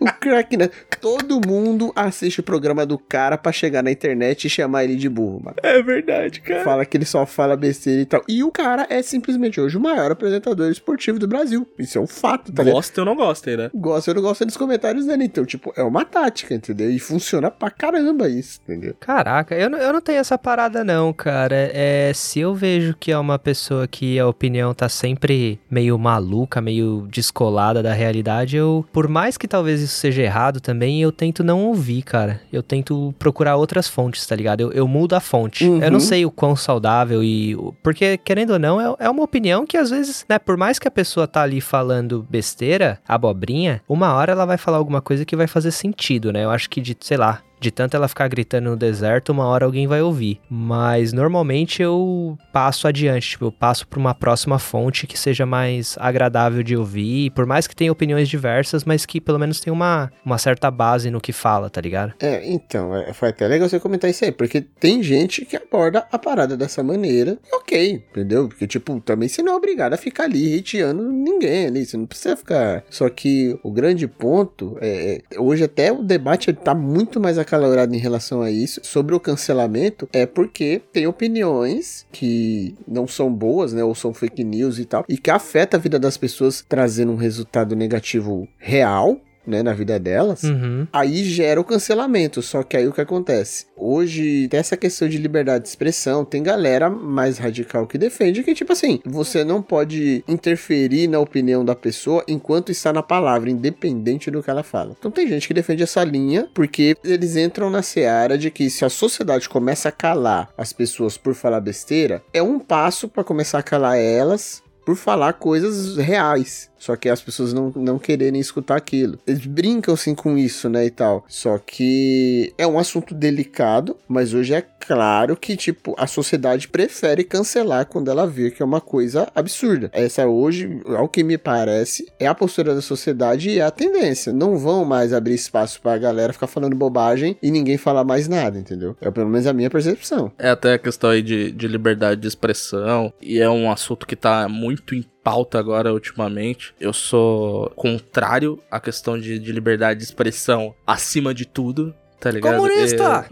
O 0.00 0.06
Crack 0.20 0.56
Neto. 0.56 0.74
Todo 1.00 1.40
mundo 1.46 1.92
assiste 1.94 2.40
o 2.40 2.42
programa 2.42 2.86
do 2.86 2.98
cara 2.98 3.36
pra 3.36 3.52
chegar 3.52 3.82
na 3.82 3.90
internet 3.90 4.44
e 4.46 4.50
chamar 4.50 4.84
ele 4.84 4.96
de 4.96 5.08
burro, 5.08 5.40
mano. 5.44 5.56
É 5.62 5.82
verdade, 5.82 6.40
cara. 6.40 6.64
Fala 6.64 6.84
que 6.84 6.96
ele 6.96 7.04
só 7.04 7.26
fala 7.26 7.56
besteira 7.56 8.00
e 8.02 8.06
tal. 8.06 8.22
E 8.28 8.42
o 8.42 8.50
cara 8.50 8.86
é 8.88 9.02
simplesmente 9.02 9.60
hoje 9.60 9.76
o 9.76 9.80
maior 9.80 10.10
apresentador 10.10 10.70
esportivo 10.70 11.18
do 11.18 11.26
Brasil. 11.28 11.66
Isso 11.78 11.98
é 11.98 12.00
um 12.00 12.06
fato, 12.06 12.52
tá 12.52 12.62
ligado? 12.62 12.74
Gosta 12.76 13.00
ou 13.00 13.04
não 13.04 13.16
gosta, 13.16 13.56
né? 13.56 13.70
Gosta 13.74 14.10
ou 14.10 14.14
não 14.14 14.22
gosta 14.22 14.44
dos 14.46 14.56
comentários 14.56 15.06
dele. 15.06 15.24
Então, 15.24 15.44
tipo, 15.44 15.72
é 15.76 15.82
uma 15.82 16.04
tática, 16.04 16.54
entendeu? 16.54 16.90
E 16.90 16.98
funciona 16.98 17.50
pra 17.50 17.70
caramba 17.70 18.28
isso, 18.28 18.60
entendeu? 18.62 18.94
Caraca, 19.00 19.54
eu, 19.54 19.68
não- 19.68 19.78
eu 19.78 19.92
não 19.92 20.00
tenho 20.00 20.18
essa 20.18 20.38
parada 20.38 20.82
não, 20.84 21.12
cara. 21.12 21.70
É, 21.72 22.12
se 22.14 22.40
eu 22.40 22.54
vejo 22.54 22.94
que 22.98 23.10
é 23.12 23.18
uma 23.18 23.38
pessoa 23.38 23.86
que 23.86 24.18
a 24.18 24.26
opinião 24.26 24.72
tá 24.74 24.88
sempre 24.88 25.58
meio 25.70 25.98
maluca, 25.98 26.60
meio 26.60 27.06
descolada 27.10 27.82
da 27.82 27.92
realidade, 27.92 28.56
eu, 28.56 28.84
por 28.92 29.08
mais 29.08 29.36
que 29.36 29.46
talvez 29.48 29.63
isso 29.68 29.94
seja 29.96 30.22
errado 30.22 30.60
também, 30.60 31.00
eu 31.02 31.10
tento 31.12 31.42
não 31.44 31.64
ouvir, 31.66 32.02
cara. 32.02 32.40
Eu 32.52 32.62
tento 32.62 33.14
procurar 33.18 33.56
outras 33.56 33.88
fontes, 33.88 34.26
tá 34.26 34.34
ligado? 34.36 34.60
Eu, 34.60 34.72
eu 34.72 34.88
mudo 34.88 35.14
a 35.14 35.20
fonte. 35.20 35.64
Uhum. 35.66 35.82
Eu 35.82 35.90
não 35.90 36.00
sei 36.00 36.24
o 36.26 36.30
quão 36.30 36.54
saudável 36.56 37.22
e... 37.22 37.54
o- 37.56 37.74
Porque, 37.82 38.16
querendo 38.18 38.50
ou 38.54 38.58
não, 38.58 38.80
é, 38.80 38.94
é 39.06 39.10
uma 39.10 39.22
opinião 39.22 39.66
que 39.66 39.76
às 39.76 39.90
vezes, 39.90 40.24
né, 40.28 40.38
por 40.38 40.56
mais 40.56 40.78
que 40.78 40.88
a 40.88 40.90
pessoa 40.90 41.26
tá 41.26 41.42
ali 41.42 41.60
falando 41.60 42.26
besteira, 42.28 42.98
abobrinha, 43.08 43.80
uma 43.88 44.12
hora 44.14 44.32
ela 44.32 44.44
vai 44.44 44.56
falar 44.58 44.78
alguma 44.78 45.00
coisa 45.00 45.24
que 45.24 45.36
vai 45.36 45.46
fazer 45.46 45.70
sentido, 45.70 46.32
né? 46.32 46.44
Eu 46.44 46.50
acho 46.50 46.68
que 46.70 46.80
de, 46.80 46.96
sei 47.00 47.16
lá, 47.16 47.40
de 47.64 47.70
tanto 47.70 47.96
ela 47.96 48.06
ficar 48.08 48.28
gritando 48.28 48.70
no 48.70 48.76
deserto, 48.76 49.30
uma 49.32 49.46
hora 49.46 49.64
alguém 49.64 49.86
vai 49.86 50.02
ouvir. 50.02 50.38
Mas 50.50 51.12
normalmente 51.12 51.82
eu 51.82 52.36
passo 52.52 52.86
adiante, 52.86 53.30
tipo, 53.30 53.46
eu 53.46 53.52
passo 53.52 53.88
pra 53.88 53.98
uma 53.98 54.14
próxima 54.14 54.58
fonte 54.58 55.06
que 55.06 55.18
seja 55.18 55.46
mais 55.46 55.96
agradável 55.98 56.62
de 56.62 56.76
ouvir, 56.76 57.30
por 57.30 57.46
mais 57.46 57.66
que 57.66 57.74
tenha 57.74 57.90
opiniões 57.90 58.28
diversas, 58.28 58.84
mas 58.84 59.06
que 59.06 59.20
pelo 59.20 59.38
menos 59.38 59.60
tenha 59.60 59.72
uma, 59.72 60.12
uma 60.24 60.36
certa 60.36 60.70
base 60.70 61.10
no 61.10 61.20
que 61.20 61.32
fala, 61.32 61.70
tá 61.70 61.80
ligado? 61.80 62.12
É, 62.20 62.46
então, 62.46 62.94
é, 62.94 63.12
foi 63.14 63.30
até 63.30 63.46
legal 63.48 63.68
você 63.68 63.80
comentar 63.80 64.10
isso 64.10 64.24
aí, 64.24 64.30
porque 64.32 64.60
tem 64.60 65.02
gente 65.02 65.44
que 65.46 65.56
aborda 65.56 66.06
a 66.12 66.18
parada 66.18 66.56
dessa 66.56 66.82
maneira, 66.82 67.38
ok, 67.52 68.04
entendeu? 68.10 68.46
Porque, 68.48 68.66
tipo, 68.66 69.00
também 69.00 69.28
você 69.28 69.42
não 69.42 69.54
é 69.54 69.56
obrigado 69.56 69.94
a 69.94 69.96
ficar 69.96 70.24
ali 70.24 70.58
hateando 70.58 71.10
ninguém 71.10 71.66
ali, 71.66 71.86
você 71.86 71.96
não 71.96 72.06
precisa 72.06 72.36
ficar. 72.36 72.84
Só 72.90 73.08
que 73.08 73.58
o 73.62 73.70
grande 73.70 74.06
ponto 74.06 74.76
é, 74.80 75.22
é- 75.30 75.40
hoje 75.40 75.64
até 75.64 75.90
o 75.90 76.02
debate 76.02 76.52
tá 76.52 76.74
muito 76.74 77.18
mais 77.20 77.38
acalorado 77.54 77.94
em 77.94 77.98
relação 77.98 78.42
a 78.42 78.50
isso, 78.50 78.80
sobre 78.82 79.14
o 79.14 79.20
cancelamento, 79.20 80.08
é 80.12 80.26
porque 80.26 80.82
tem 80.92 81.06
opiniões 81.06 82.06
que 82.10 82.74
não 82.86 83.06
são 83.06 83.32
boas, 83.32 83.72
né, 83.72 83.84
ou 83.84 83.94
são 83.94 84.12
fake 84.12 84.42
news 84.42 84.78
e 84.78 84.84
tal, 84.84 85.04
e 85.08 85.16
que 85.16 85.30
afeta 85.30 85.76
a 85.76 85.80
vida 85.80 85.98
das 85.98 86.16
pessoas 86.16 86.64
trazendo 86.68 87.12
um 87.12 87.16
resultado 87.16 87.76
negativo 87.76 88.48
real, 88.58 89.20
né, 89.46 89.62
na 89.62 89.72
vida 89.72 89.98
delas, 89.98 90.42
Uhum. 90.44 90.86
aí 90.92 91.24
gera 91.24 91.60
o 91.60 91.64
cancelamento. 91.64 92.40
Só 92.42 92.62
que 92.62 92.76
aí 92.76 92.86
o 92.88 92.92
que 92.92 93.00
acontece? 93.00 93.66
Hoje, 93.76 94.48
tem 94.48 94.60
essa 94.60 94.76
questão 94.76 95.08
de 95.08 95.18
liberdade 95.18 95.64
de 95.64 95.68
expressão, 95.70 96.24
tem 96.24 96.42
galera 96.42 96.88
mais 96.88 97.38
radical 97.38 97.86
que 97.86 97.98
defende 97.98 98.42
que, 98.42 98.54
tipo 98.54 98.72
assim, 98.72 99.00
você 99.04 99.44
não 99.44 99.60
pode 99.62 100.24
interferir 100.26 101.08
na 101.08 101.18
opinião 101.20 101.64
da 101.64 101.74
pessoa 101.74 102.24
enquanto 102.28 102.70
está 102.70 102.92
na 102.92 103.02
palavra, 103.02 103.50
independente 103.50 104.30
do 104.30 104.42
que 104.42 104.50
ela 104.50 104.62
fala. 104.62 104.94
Então 104.98 105.10
tem 105.10 105.26
gente 105.28 105.46
que 105.48 105.54
defende 105.54 105.82
essa 105.82 106.02
linha 106.04 106.48
porque 106.54 106.96
eles 107.04 107.36
entram 107.36 107.68
na 107.70 107.82
seara 107.82 108.38
de 108.38 108.50
que 108.50 108.70
se 108.70 108.84
a 108.84 108.88
sociedade 108.88 109.48
começa 109.48 109.88
a 109.88 109.92
calar 109.92 110.48
as 110.56 110.72
pessoas 110.72 111.16
por 111.16 111.34
falar 111.34 111.60
besteira, 111.60 112.22
é 112.32 112.42
um 112.42 112.58
passo 112.58 113.08
para 113.08 113.24
começar 113.24 113.58
a 113.58 113.62
calar 113.62 113.98
elas 113.98 114.62
por 114.84 114.96
falar 114.96 115.34
coisas 115.34 115.96
reais. 115.96 116.70
Só 116.84 116.96
que 116.96 117.08
as 117.08 117.22
pessoas 117.22 117.54
não, 117.54 117.72
não 117.74 117.98
quererem 117.98 118.38
escutar 118.38 118.76
aquilo. 118.76 119.18
Eles 119.26 119.46
brincam 119.46 119.94
assim 119.94 120.14
com 120.14 120.36
isso, 120.36 120.68
né, 120.68 120.84
e 120.84 120.90
tal. 120.90 121.24
Só 121.26 121.56
que 121.56 122.52
é 122.58 122.66
um 122.66 122.78
assunto 122.78 123.14
delicado, 123.14 123.96
mas 124.06 124.34
hoje 124.34 124.52
é 124.52 124.62
claro 124.86 125.34
que, 125.34 125.56
tipo, 125.56 125.94
a 125.96 126.06
sociedade 126.06 126.68
prefere 126.68 127.24
cancelar 127.24 127.86
quando 127.86 128.10
ela 128.10 128.26
vê 128.26 128.50
que 128.50 128.62
é 128.62 128.66
uma 128.66 128.82
coisa 128.82 129.26
absurda. 129.34 129.88
Essa 129.94 130.26
hoje, 130.26 130.82
ao 130.88 131.08
que 131.08 131.24
me 131.24 131.38
parece, 131.38 132.06
é 132.20 132.26
a 132.26 132.34
postura 132.34 132.74
da 132.74 132.82
sociedade 132.82 133.48
e 133.48 133.60
é 133.60 133.62
a 133.62 133.70
tendência. 133.70 134.30
Não 134.30 134.58
vão 134.58 134.84
mais 134.84 135.14
abrir 135.14 135.34
espaço 135.34 135.80
pra 135.80 135.96
galera 135.96 136.34
ficar 136.34 136.48
falando 136.48 136.76
bobagem 136.76 137.34
e 137.42 137.50
ninguém 137.50 137.78
falar 137.78 138.04
mais 138.04 138.28
nada, 138.28 138.58
entendeu? 138.58 138.94
É 139.00 139.10
pelo 139.10 139.30
menos 139.30 139.46
a 139.46 139.54
minha 139.54 139.70
percepção. 139.70 140.30
É 140.38 140.50
até 140.50 140.74
a 140.74 140.78
questão 140.78 141.08
aí 141.08 141.22
de, 141.22 141.50
de 141.50 141.66
liberdade 141.66 142.20
de 142.20 142.28
expressão, 142.28 143.10
e 143.22 143.40
é 143.40 143.48
um 143.48 143.70
assunto 143.70 144.06
que 144.06 144.14
tá 144.16 144.48
muito 144.50 144.73
em 144.92 145.02
pauta 145.22 145.58
agora 145.58 145.92
ultimamente. 145.92 146.74
Eu 146.80 146.92
sou 146.92 147.70
contrário 147.70 148.60
à 148.70 148.80
questão 148.80 149.18
de, 149.18 149.38
de 149.38 149.52
liberdade 149.52 149.98
de 149.98 150.04
expressão 150.04 150.74
acima 150.86 151.32
de 151.34 151.46
tudo. 151.46 151.94
Tá 152.24 152.30
ligado? 152.30 152.56
Comunista! 152.56 153.26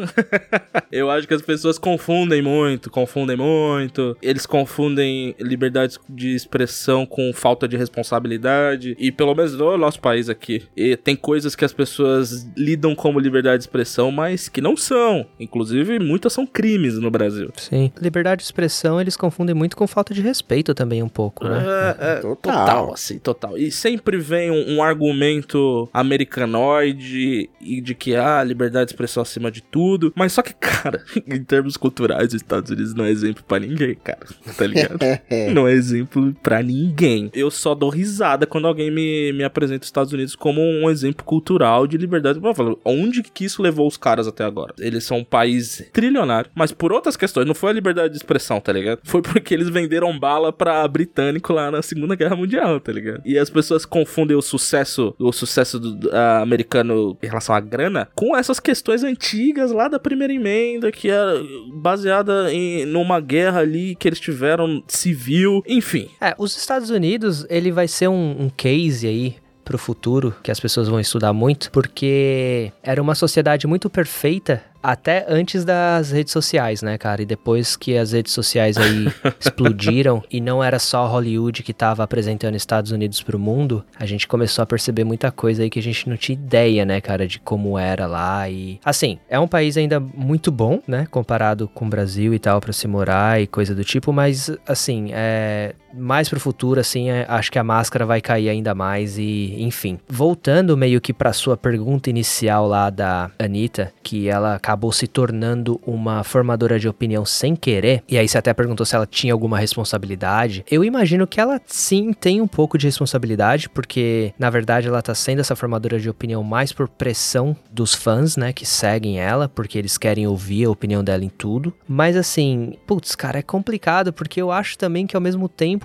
Eu, 0.92 1.06
eu 1.08 1.10
acho 1.10 1.26
que 1.26 1.32
as 1.32 1.40
pessoas 1.40 1.78
confundem 1.78 2.42
muito, 2.42 2.90
confundem 2.90 3.38
muito. 3.38 4.14
Eles 4.20 4.44
confundem 4.44 5.34
liberdade 5.40 5.96
de 6.10 6.34
expressão 6.34 7.06
com 7.06 7.32
falta 7.32 7.66
de 7.66 7.74
responsabilidade. 7.74 8.94
E 8.98 9.10
pelo 9.10 9.34
menos 9.34 9.54
no 9.54 9.78
nosso 9.78 9.98
país 9.98 10.28
aqui, 10.28 10.64
e 10.76 10.94
tem 10.94 11.16
coisas 11.16 11.56
que 11.56 11.64
as 11.64 11.72
pessoas 11.72 12.46
lidam 12.54 12.94
como 12.94 13.18
liberdade 13.18 13.60
de 13.60 13.62
expressão, 13.62 14.12
mas 14.12 14.50
que 14.50 14.60
não 14.60 14.76
são. 14.76 15.26
Inclusive, 15.40 15.98
muitas 15.98 16.34
são 16.34 16.46
crimes 16.46 16.98
no 16.98 17.10
Brasil. 17.10 17.50
Sim. 17.56 17.90
Liberdade 17.98 18.40
de 18.40 18.44
expressão 18.44 19.00
eles 19.00 19.16
confundem 19.16 19.54
muito 19.54 19.74
com 19.74 19.86
falta 19.86 20.12
de 20.12 20.20
respeito 20.20 20.74
também 20.74 21.02
um 21.02 21.08
pouco, 21.08 21.48
né? 21.48 21.64
É, 21.98 22.12
é, 22.12 22.14
Total. 22.16 22.36
total. 22.36 22.92
assim, 22.92 23.18
total. 23.18 23.56
E 23.56 23.70
sempre 23.70 24.18
vem 24.18 24.50
um, 24.50 24.76
um 24.76 24.82
argumento 24.82 25.88
americanoide 25.94 27.48
e 27.58 27.80
de 27.80 27.94
que, 27.94 28.14
ah, 28.14 28.44
liberdade 28.44 28.81
liberdade 28.82 28.88
de 28.88 28.92
expressão 28.92 29.22
acima 29.22 29.50
de 29.50 29.62
tudo. 29.62 30.12
Mas 30.14 30.32
só 30.32 30.42
que, 30.42 30.54
cara, 30.54 31.02
em 31.26 31.42
termos 31.42 31.76
culturais, 31.76 32.28
os 32.28 32.34
Estados 32.34 32.70
Unidos 32.70 32.94
não 32.94 33.04
é 33.04 33.10
exemplo 33.10 33.42
para 33.46 33.60
ninguém, 33.60 33.94
cara. 33.94 34.26
Tá 34.56 34.66
ligado? 34.66 34.98
não 35.54 35.66
é 35.66 35.72
exemplo 35.72 36.34
para 36.42 36.62
ninguém. 36.62 37.30
Eu 37.32 37.50
só 37.50 37.74
dou 37.74 37.88
risada 37.88 38.46
quando 38.46 38.66
alguém 38.66 38.90
me, 38.90 39.32
me 39.32 39.44
apresenta 39.44 39.82
os 39.82 39.88
Estados 39.88 40.12
Unidos 40.12 40.34
como 40.34 40.60
um 40.60 40.90
exemplo 40.90 41.24
cultural 41.24 41.86
de 41.86 41.96
liberdade. 41.96 42.40
Eu 42.42 42.54
falo, 42.54 42.80
onde 42.84 43.22
que 43.22 43.44
isso 43.44 43.62
levou 43.62 43.86
os 43.86 43.96
caras 43.96 44.26
até 44.26 44.44
agora? 44.44 44.74
Eles 44.78 45.04
são 45.04 45.18
um 45.18 45.24
país 45.24 45.84
trilionário, 45.92 46.50
mas 46.54 46.72
por 46.72 46.92
outras 46.92 47.16
questões, 47.16 47.46
não 47.46 47.54
foi 47.54 47.70
a 47.70 47.74
liberdade 47.74 48.10
de 48.10 48.16
expressão, 48.16 48.60
tá 48.60 48.72
ligado? 48.72 49.00
Foi 49.04 49.22
porque 49.22 49.54
eles 49.54 49.68
venderam 49.68 50.18
bala 50.18 50.52
pra 50.52 50.86
britânico 50.88 51.52
lá 51.52 51.70
na 51.70 51.82
Segunda 51.82 52.14
Guerra 52.14 52.36
Mundial, 52.36 52.80
tá 52.80 52.92
ligado? 52.92 53.22
E 53.24 53.38
as 53.38 53.48
pessoas 53.48 53.84
confundem 53.84 54.36
o 54.36 54.42
sucesso, 54.42 55.14
o 55.18 55.32
sucesso 55.32 55.78
do, 55.78 56.08
uh, 56.08 56.42
americano 56.42 57.16
em 57.22 57.26
relação 57.26 57.54
à 57.54 57.60
grana 57.60 58.08
com 58.14 58.36
essas 58.36 58.58
questões 58.58 58.71
antigas 59.04 59.72
lá 59.72 59.88
da 59.88 59.98
primeira 59.98 60.32
emenda, 60.32 60.90
que 60.90 61.08
era 61.08 61.42
baseada 61.72 62.52
em 62.52 62.86
numa 62.86 63.20
guerra 63.20 63.60
ali 63.60 63.94
que 63.94 64.08
eles 64.08 64.20
tiveram 64.20 64.82
civil, 64.86 65.62
enfim. 65.66 66.08
É, 66.20 66.34
os 66.38 66.56
Estados 66.56 66.90
Unidos, 66.90 67.46
ele 67.48 67.70
vai 67.70 67.88
ser 67.88 68.08
um, 68.08 68.42
um 68.42 68.48
case 68.48 69.06
aí 69.06 69.36
pro 69.64 69.78
futuro 69.78 70.34
que 70.42 70.50
as 70.50 70.60
pessoas 70.60 70.88
vão 70.88 71.00
estudar 71.00 71.32
muito, 71.32 71.70
porque 71.70 72.72
era 72.82 73.00
uma 73.00 73.14
sociedade 73.14 73.66
muito 73.66 73.88
perfeita 73.88 74.62
até 74.82 75.24
antes 75.28 75.64
das 75.64 76.10
redes 76.10 76.32
sociais, 76.32 76.82
né, 76.82 76.98
cara? 76.98 77.22
E 77.22 77.26
depois 77.26 77.76
que 77.76 77.96
as 77.96 78.12
redes 78.12 78.32
sociais 78.32 78.76
aí 78.76 79.06
explodiram 79.38 80.22
e 80.30 80.40
não 80.40 80.62
era 80.62 80.78
só 80.78 81.06
Hollywood 81.06 81.62
que 81.62 81.72
tava 81.72 82.02
apresentando 82.02 82.56
Estados 82.56 82.90
Unidos 82.90 83.22
pro 83.22 83.38
mundo, 83.38 83.84
a 83.98 84.06
gente 84.06 84.26
começou 84.26 84.62
a 84.62 84.66
perceber 84.66 85.04
muita 85.04 85.30
coisa 85.30 85.62
aí 85.62 85.70
que 85.70 85.78
a 85.78 85.82
gente 85.82 86.08
não 86.08 86.16
tinha 86.16 86.38
ideia, 86.38 86.84
né, 86.84 87.00
cara, 87.00 87.26
de 87.26 87.38
como 87.38 87.78
era 87.78 88.06
lá 88.06 88.48
e 88.48 88.80
assim, 88.84 89.18
é 89.28 89.38
um 89.38 89.48
país 89.48 89.76
ainda 89.76 90.00
muito 90.00 90.50
bom, 90.50 90.80
né, 90.86 91.06
comparado 91.10 91.68
com 91.68 91.86
o 91.86 91.88
Brasil 91.88 92.34
e 92.34 92.38
tal 92.38 92.60
para 92.60 92.72
se 92.72 92.88
morar 92.88 93.40
e 93.40 93.46
coisa 93.46 93.74
do 93.74 93.84
tipo, 93.84 94.12
mas 94.12 94.50
assim, 94.66 95.10
é 95.12 95.74
mais 95.94 96.28
pro 96.28 96.40
futuro 96.40 96.80
assim, 96.80 97.10
é, 97.10 97.26
acho 97.28 97.50
que 97.50 97.58
a 97.58 97.64
máscara 97.64 98.04
vai 98.04 98.20
cair 98.20 98.48
ainda 98.48 98.74
mais 98.74 99.18
e, 99.18 99.56
enfim. 99.62 99.98
Voltando 100.08 100.76
meio 100.76 101.00
que 101.00 101.12
para 101.12 101.32
sua 101.32 101.56
pergunta 101.56 102.10
inicial 102.10 102.66
lá 102.66 102.90
da 102.90 103.30
Anitta, 103.38 103.92
que 104.02 104.28
ela 104.28 104.54
acabou 104.54 104.92
se 104.92 105.06
tornando 105.06 105.80
uma 105.86 106.24
formadora 106.24 106.78
de 106.78 106.88
opinião 106.88 107.24
sem 107.24 107.54
querer, 107.54 108.02
e 108.08 108.18
aí 108.18 108.28
você 108.28 108.38
até 108.38 108.52
perguntou 108.52 108.84
se 108.86 108.94
ela 108.94 109.06
tinha 109.06 109.32
alguma 109.32 109.58
responsabilidade. 109.58 110.64
Eu 110.70 110.84
imagino 110.84 111.26
que 111.26 111.40
ela 111.40 111.60
sim 111.66 112.12
tem 112.12 112.40
um 112.40 112.46
pouco 112.46 112.78
de 112.78 112.86
responsabilidade, 112.86 113.68
porque 113.68 114.32
na 114.38 114.50
verdade 114.50 114.88
ela 114.88 115.02
tá 115.02 115.14
sendo 115.14 115.40
essa 115.40 115.56
formadora 115.56 115.98
de 115.98 116.08
opinião 116.08 116.42
mais 116.42 116.72
por 116.72 116.88
pressão 116.88 117.56
dos 117.70 117.94
fãs, 117.94 118.36
né, 118.36 118.52
que 118.52 118.66
seguem 118.66 119.20
ela, 119.20 119.48
porque 119.48 119.78
eles 119.78 119.98
querem 119.98 120.26
ouvir 120.26 120.64
a 120.64 120.70
opinião 120.70 121.02
dela 121.02 121.24
em 121.24 121.28
tudo. 121.28 121.72
Mas 121.86 122.16
assim, 122.16 122.74
putz, 122.86 123.14
cara, 123.14 123.38
é 123.38 123.42
complicado, 123.42 124.12
porque 124.12 124.40
eu 124.40 124.50
acho 124.50 124.78
também 124.78 125.06
que 125.06 125.16
ao 125.16 125.22
mesmo 125.22 125.48
tempo 125.48 125.81